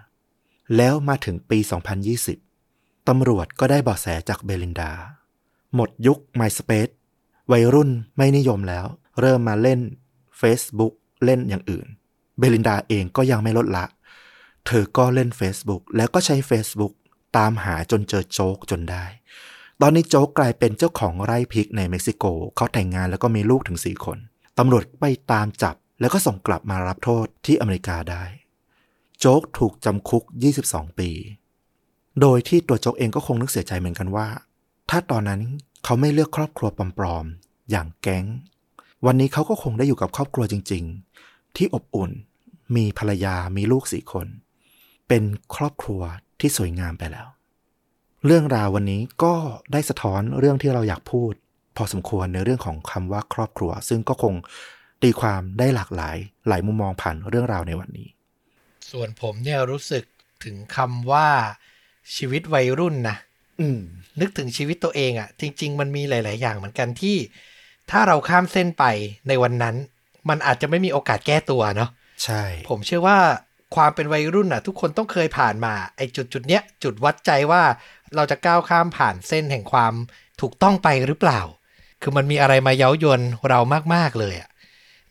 [0.76, 1.60] แล้วมาถึงปี
[2.34, 4.92] 2020 ตำรวจก็ได้เบาะแสจากเบลินดา
[5.76, 6.94] หมดยุค MySpace
[7.52, 8.86] วัยรุ่นไม่นิยมแล้ว
[9.20, 9.80] เริ่มมาเล่น
[10.42, 10.94] Facebook
[11.26, 11.88] เล่นอย่างอื่น
[12.40, 13.86] เบลินดาเองก็ยังไม่ลดละ
[14.66, 16.94] เธอก็เล่น Facebook แล้วก็ใช้ Facebook
[17.38, 19.06] ตามหาจนเจอโจ๊กจนได้
[19.82, 22.26] ตอนนี้โจ๊กกลายเป็นเจ้าของไร่พริกในเม็กซิโก
[22.56, 24.18] เขาแต่งงานแล้วก็มีลูกถึง4คน
[24.58, 28.24] ตำรวจไปตามจับแล้วก็ส่งกลับมารับโทษที่อเมริกาได้
[29.20, 30.24] โจ๊กถูกจำคุก
[30.62, 31.10] 22 ปี
[32.22, 34.28] โดยที่ตัวโจ๊กเองก็คงนึกเสียใจเหมือนกันว่า
[34.90, 35.42] ถ้าตอนนั้น
[35.84, 38.26] เขาไม่เลือกครอบครัวปลอมๆอย่างแก๊ง
[39.06, 40.84] วันนี้เขาก็คงได้อยู่กับครอบครัวจริง
[41.16, 41.27] ๆ
[41.58, 42.12] ที่อบอุ่น
[42.76, 44.28] มีภรรยามีลูกสี่คน
[45.08, 45.24] เป็น
[45.56, 46.02] ครอบครัว
[46.40, 47.28] ที่สวยงามไปแล้ว
[48.26, 49.34] เรื่องราววันนี้ก็
[49.72, 51.34] ได้สะท้อนเรื่องที่เราอยากพูด
[51.78, 54.34] พอสมควรในเรื่องของคำว่าครอบครัว ซึ่งก็คง
[55.02, 58.08] ตีความได้หลากหลาย หลายมุมมองผ่านเรื่องราวในวันนี้
[58.92, 60.04] ส่วนผมเนี่ยรู้สึก
[60.44, 61.28] ถึงคำว่า
[62.16, 63.18] ชีวิตวัยรุ่นนะ
[63.60, 63.80] อืม
[64.20, 67.18] นึกถึงชีวิตตัวเองอะ่ะ จริง ๆ มันมีหลาย ๆ อย่างเหมือนกันที่
[67.92, 68.84] ถ้าเราข้ามเส้นไป
[69.28, 69.76] ในวันนั้น
[70.30, 71.90] มันอาจจะไม่มีโอกาสแก้ตัวเนาะ
[72.24, 73.18] ใช่ ผมเชื่อว่า
[73.76, 77.64] ความเป็นวัยรุ่นอะ ทุกคนต้องเคยผ่านมาไอ้จุดจุดๆเนี้ยจุดวัดใจว่า
[78.16, 79.94] เราจะก้าวข้ามผ่านเส้นแห่งความ
[80.42, 81.42] ถูกต้องไปหรือเปล่า
[82.02, 83.60] คือมันมีอะไรมาเย้ายวนเรา
[83.94, 84.50] มากๆเลยอะ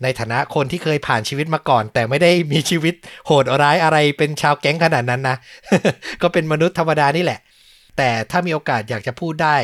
[0.03, 2.95] ในฐานะคนที่เคยผ่านชีวิตมาก่อน แต่ไม่ได้มีชีวิต
[3.27, 5.37] โหดร้ายอะไรเป็นชาวแก๊งขนาดนั้นนะ
[6.23, 7.41] ก็เป็นมนุษย์ธรรมดานี่แหละ
[7.97, 9.57] แต่ถ้ามีโอกาสอยากจะพูดได้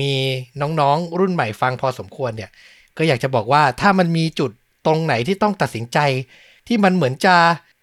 [0.00, 0.12] มี
[0.60, 2.50] น้องๆรุ่นใหม่ฟังพอสมควรเนี่ย
[2.96, 4.50] ก็อยากจะบอกว่าถ้ามันมีจุด
[4.88, 5.98] ตรงไหนที่ต้องตัดสินใจ
[6.66, 7.36] ที่มันเหมือนจะ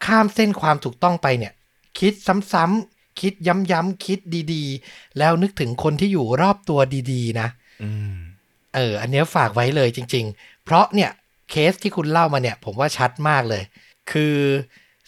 [0.06, 1.54] ข้ามเส้นความถูกต้องไปเนี่ย
[2.00, 2.14] คิด
[2.52, 4.20] ซ้ำๆคิดย้ำๆคิด
[4.54, 6.80] ดีๆ แล้วนึกถึงคนที่อยู่รอบตัว
[7.12, 7.48] ดีๆ นะ
[7.84, 8.16] อืม
[8.76, 11.12] เออ อันเนี้ยฝากไว้เลยจริง ๆ เพราะเนี่ย
[11.52, 13.64] เคสที่คุณเล่ามาเนี่ย ผมว่าชัดมากเลย
[14.12, 14.36] คือ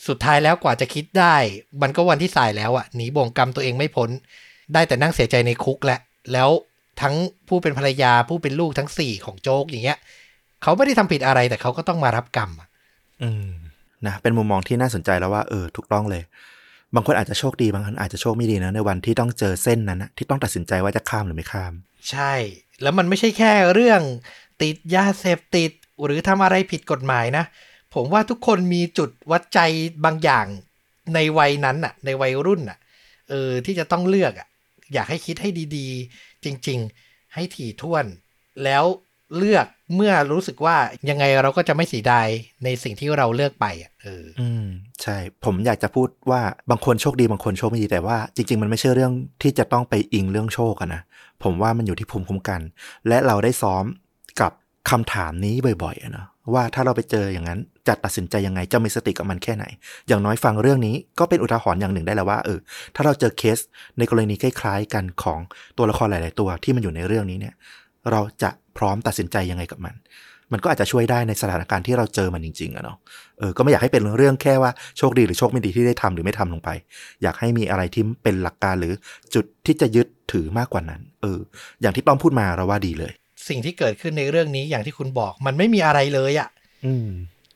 [0.08, 1.36] สุดท้ายแล้วกว่าจะคิดได้
[1.82, 4.10] มันก็วันที่สายแล้วอะหนีบ่งกรรมตัวเองไม่พ้น
[4.74, 6.00] ได้แต่นั่งเสียใจในคุกแหละ
[6.34, 6.50] แล้ว
[7.02, 7.16] ทั้ง
[7.48, 9.98] ผู้เป็นภรรยาผู้เป็นลูกทั้งสี่ของโจ๊กอย่างเงี้ย
[10.64, 12.68] เขาไม่ได้ทำผิดอะไรแต่เขาก็ต้องมารับกรรมอะ
[13.24, 13.48] อืม
[14.06, 16.24] นะเป็นมุมมองที่น่าสนใจแล้วว่าเออถูกต้องเลย
[16.96, 21.74] บางคนอาจจะโชคดีบางคนอาจจะโชคไม่ดีนะในวันที่ต้องเจอเส้นนั้นนะที่ต้องตัดสินใจว่าจะข้ามหรือไม่ข้าม
[22.10, 22.34] ใช่
[22.82, 24.02] แล้วมันไม่ใช่แค่เรื่อง
[24.62, 25.72] ติดยาเสพติด
[26.04, 27.46] หรือทำอะไรผิดกฎหมายนะ
[27.94, 29.60] ผมว่าทุกคนมีจุดวัดใจ
[30.06, 30.46] บางอย่าง
[31.16, 32.78] ในวัยนั้นน่ะในวัยรุ่นน่ะ
[33.30, 34.48] เออที่จะต้องเลือกอะ
[34.94, 38.06] อยากให้คิดให้ดีๆ จริง ๆ ให้ถี่ถ้วน
[38.64, 38.84] แล้ว
[39.38, 40.78] เลือก เมื่อรู้สึกว่า
[41.10, 42.28] ยังไงเราก็จะไม่เสียดาย
[42.64, 44.66] ในสิ่งที่เราเลือกไปอะเอออืม
[45.02, 49.12] ใช่ ผมอยากจะพูดว่าบางคนโชคดีบางคนโชคไม่ดีแต่ว่าจริง ๆ มันไม่ใช่เรื่อง
[49.42, 51.02] ที่จะต้องไปอิงเรื่องโชคอะนะ
[51.44, 52.62] ผมว่ามันอยู่ที่ภูมิคุ้มกัน
[53.08, 53.86] และเราได้ซ้อม
[54.42, 54.52] กับ
[54.90, 59.66] คำถามนี้บ่อยๆอะเนาะว่าถ้าเราไปเจออย่างนั้นจะตัดสินใจยังไงจะมีสติกับมันแค่ไหน
[60.08, 62.60] อย่างน้อยฟังเรื่องนี้ก็เป็นอุทาหรณ์อย่างหนึ่งได้แล้วว่าเออ
[62.96, 63.60] ถ้าเราเจอเคส
[63.98, 65.40] ในกรณีคล้ายๆกันของ
[65.78, 67.56] ตัวละครหลาย ๆ ตัวที่มันอยู่ในเรื่องนี้เนี่ย
[68.12, 69.96] เราจะ พร้อมตัดสินใจยังไงกับมัน
[70.52, 72.98] มันก็อาจจะช่วยได้ในสถานการณ์ที่เราเจอมันจริงๆอะเนาะ
[73.40, 76.70] เออก็ไม่อยากให้เป็นเรื่องแค่ว่าโชคดีหรือโชคไม่ดีที่ได้ทำหรือไม่ทำลงไป
[77.24, 78.94] อยากให้มีอะไรที่เป็นหลักการหรือ
[79.34, 81.40] จุดที่จะยึดถือมากกว่านั้น เออ
[81.82, 83.14] อย่างที่ต้อมพูดมาเราว่าดีเลย
[83.48, 86.50] สิ่งที่เกิดขึ้นในเรื่องนี้อย่างที่คุณบอกมันไม่มีอะไรเลยอะ
[86.86, 87.10] อืม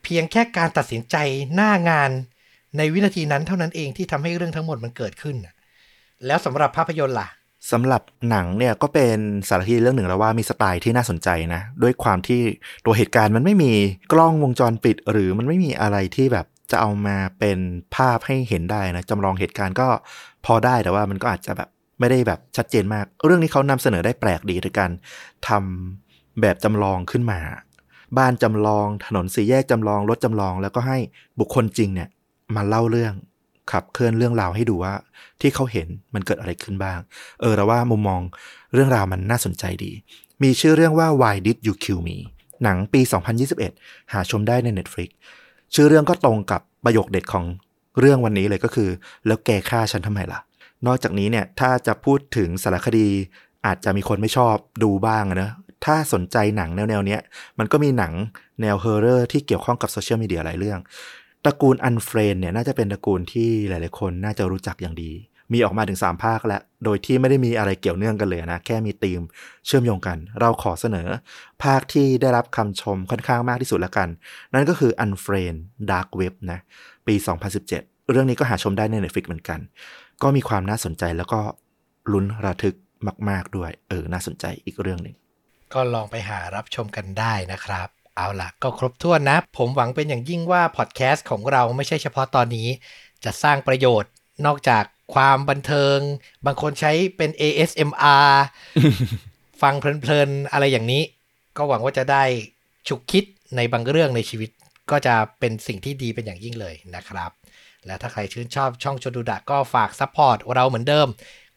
[0.03, 1.15] เพียงแค่การตัดสินใจ
[1.55, 2.11] หน้างาน
[2.77, 5.53] ในวินาทีนั้นเท่านั้นเองที่ทำให้เรื่องทั้งหมดมันเกิดขึ้นน่ะ
[6.25, 7.27] แล้วสำหรับภาพยนตร์ล่ะ
[7.71, 9.17] สำหรับหนังเนี่ยก็เป็น
[9.49, 12.41] สารคดีเรื่องหนึ่งแล้วว่ามีสไตล์ที่น่าสนใจนะ ด้วยความที่
[12.85, 13.73] ตัวเหตุการณ์มันไม่มี
[14.11, 17.59] กล้องวงจรปิด หรือมันไม่มีอะไรที่แบบจะเอามาเป็น
[17.95, 19.87] ภาพให้เห็นได้นะจำลองเหตุการณ์ก็
[20.45, 24.91] พอได้แต่ว่ามันก็อาจจะแบบไม่ได้แบบชัดเจนมาก เรื่องนี้เขานำเสนอได้แปลกดีในการ
[25.47, 27.39] ทำแบบจำลองขึ้นมา
[28.17, 30.97] บ้านจำลองถนนสี่แยกจำลองรถจำลอง แล้วก็ให้
[31.39, 32.09] บุคคลจริงเนี่ย
[32.55, 33.13] มาเล่าเรื่อง
[33.71, 34.93] ขับเคลื่อนเรื่องราวให้ดูว่า
[35.41, 36.99] ที่เขาเห็นมันเกิดอะไรขึ้นบ้าง
[37.41, 38.21] เออเราว่ามุมมอง
[38.73, 39.91] เรื่องราวมันน่าสนใจดี
[40.43, 42.17] มีชื่อเรื่องว่า Why Did You Kill Me
[42.63, 43.01] หนังปี
[43.57, 45.09] 2021 หาชมได้ใน Netflix
[45.73, 47.45] ชื่อเรื่องก็ตรงกับประโยคเด็ดของ
[47.99, 48.89] เรื่องวันนี้เลยก็คือ
[49.25, 50.39] แล้วแกฆ่าฉันทำไมล่ะ
[50.87, 53.07] นอกจากนี้เนี่ยถ้าจะพูดถึงสารคดี
[53.65, 55.51] อาจจะมีคนไม่ชอบดูบ้างนะ
[55.85, 57.21] ถ้าสนใจหนังแนวๆเนี้ย
[57.59, 58.13] มันก็มีหนัง
[58.61, 60.79] แนว horror ที่เกี่ยวข้องกับโซเชียลมีเดียหลายเรื่อง
[61.45, 65.11] ตระกูล Unfriend เนี่ยน่าจะเป็นตระกูลที่หลาย ๆ คนน่าจะรู้จักอย่างดี
[65.53, 69.21] มีออกมาถึง 3 ภาคแล้ว โดยที่ไม่ได้มีอะไรเกี่ยวเนื่องกันเลยนะ แค่มีธีม
[69.65, 71.07] เชื่อมโยงกัน เราขอเสนอ
[71.63, 74.09] ภาคที่ได้รับคำชมค่อนข้างมากที่สุดละกัน
[74.53, 75.57] นั่นก็คือ Unfriend
[75.91, 76.59] Dark Web นะ
[77.07, 77.15] ปี
[77.63, 79.59] 2017 เรื่องนี้ก็หาชมได้ใน Netflix เหมือนกัน
[80.23, 81.41] ก็มีความน่าสนใจแล้วก็
[82.11, 82.75] ลุ้นระทึก
[83.29, 85.15] มาก ๆ ด้วย เออ น่าสนใจอีกเรื่องหนึ่ง
[85.73, 87.89] ก็ลองไปหารับชมกันได้นะครับ
[88.21, 92.67] เอาล่ะ ก็ครบถ้วนนะ ผมหวังเป็นอย่างยิ่งว่าพอดแคสต์ของเราไม่ใช่เฉพาะตอนนี้
[93.23, 94.11] จะสร้างประโยชน์
[94.45, 95.97] นอกจากความบันเทิง
[96.45, 98.29] บางคนใช้เป็น ASMR
[99.61, 101.03] ฟังเพลินๆ อะไรอย่างนี้
[101.57, 102.23] ก็หวังว่าจะได้
[102.87, 103.23] ฉุกคิด
[103.55, 104.49] ในบางเรื่องในชีวิต
[104.91, 107.31] ก็จะเป็นสิ่งที่ดีเป็นอย่างยิ่งเลยนะครับ
[107.85, 111.07] และถ้าใครชื่นชอบช่องชนดูดะก็ฝาก support เราเหมือนเดิม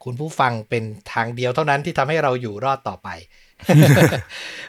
[0.05, 3.09] คุณผู้ฟังเป็นทางเดียวเท่านั้นที่ทำให้เราอยู่รอดต่อไป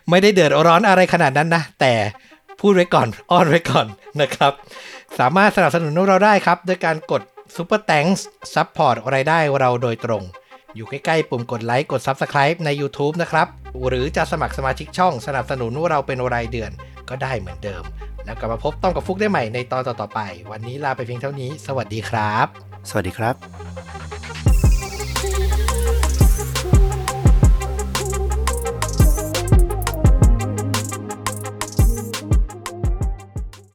[0.10, 1.93] ไม่ได้เดือดร้อนอะไรขนาดนั้นนะ แต่
[2.62, 3.88] พูดไว้ก่อน อ้อนไว้ก่อน
[4.22, 4.54] นะครับ
[5.20, 7.22] สามารถสนับสนุนเราได้ครับ ด้วยการกด
[7.56, 8.22] Super Thanks
[8.54, 10.24] Support รายได้เราโดยตรง
[10.76, 13.48] อยู่ใกล้ๆ ปุ่มกดไลค์ กด Subscribe ใน YouTube นะครับ
[13.88, 16.72] หรือจะสมัครสมาชิกช่องสนับสนุนเราเป็นรายเดือน
[17.10, 17.84] ก็ได้เหมือนเดิม
[18.26, 20.20] แล้วกลับมาพบต้องกับฟุกได้ใหม่ในตอนต่อๆไป
[20.52, 22.48] วันนี้ลาไปเพียงเท่านี้ สวัสดีครับ
[22.89, 24.45] สวัสดีครับ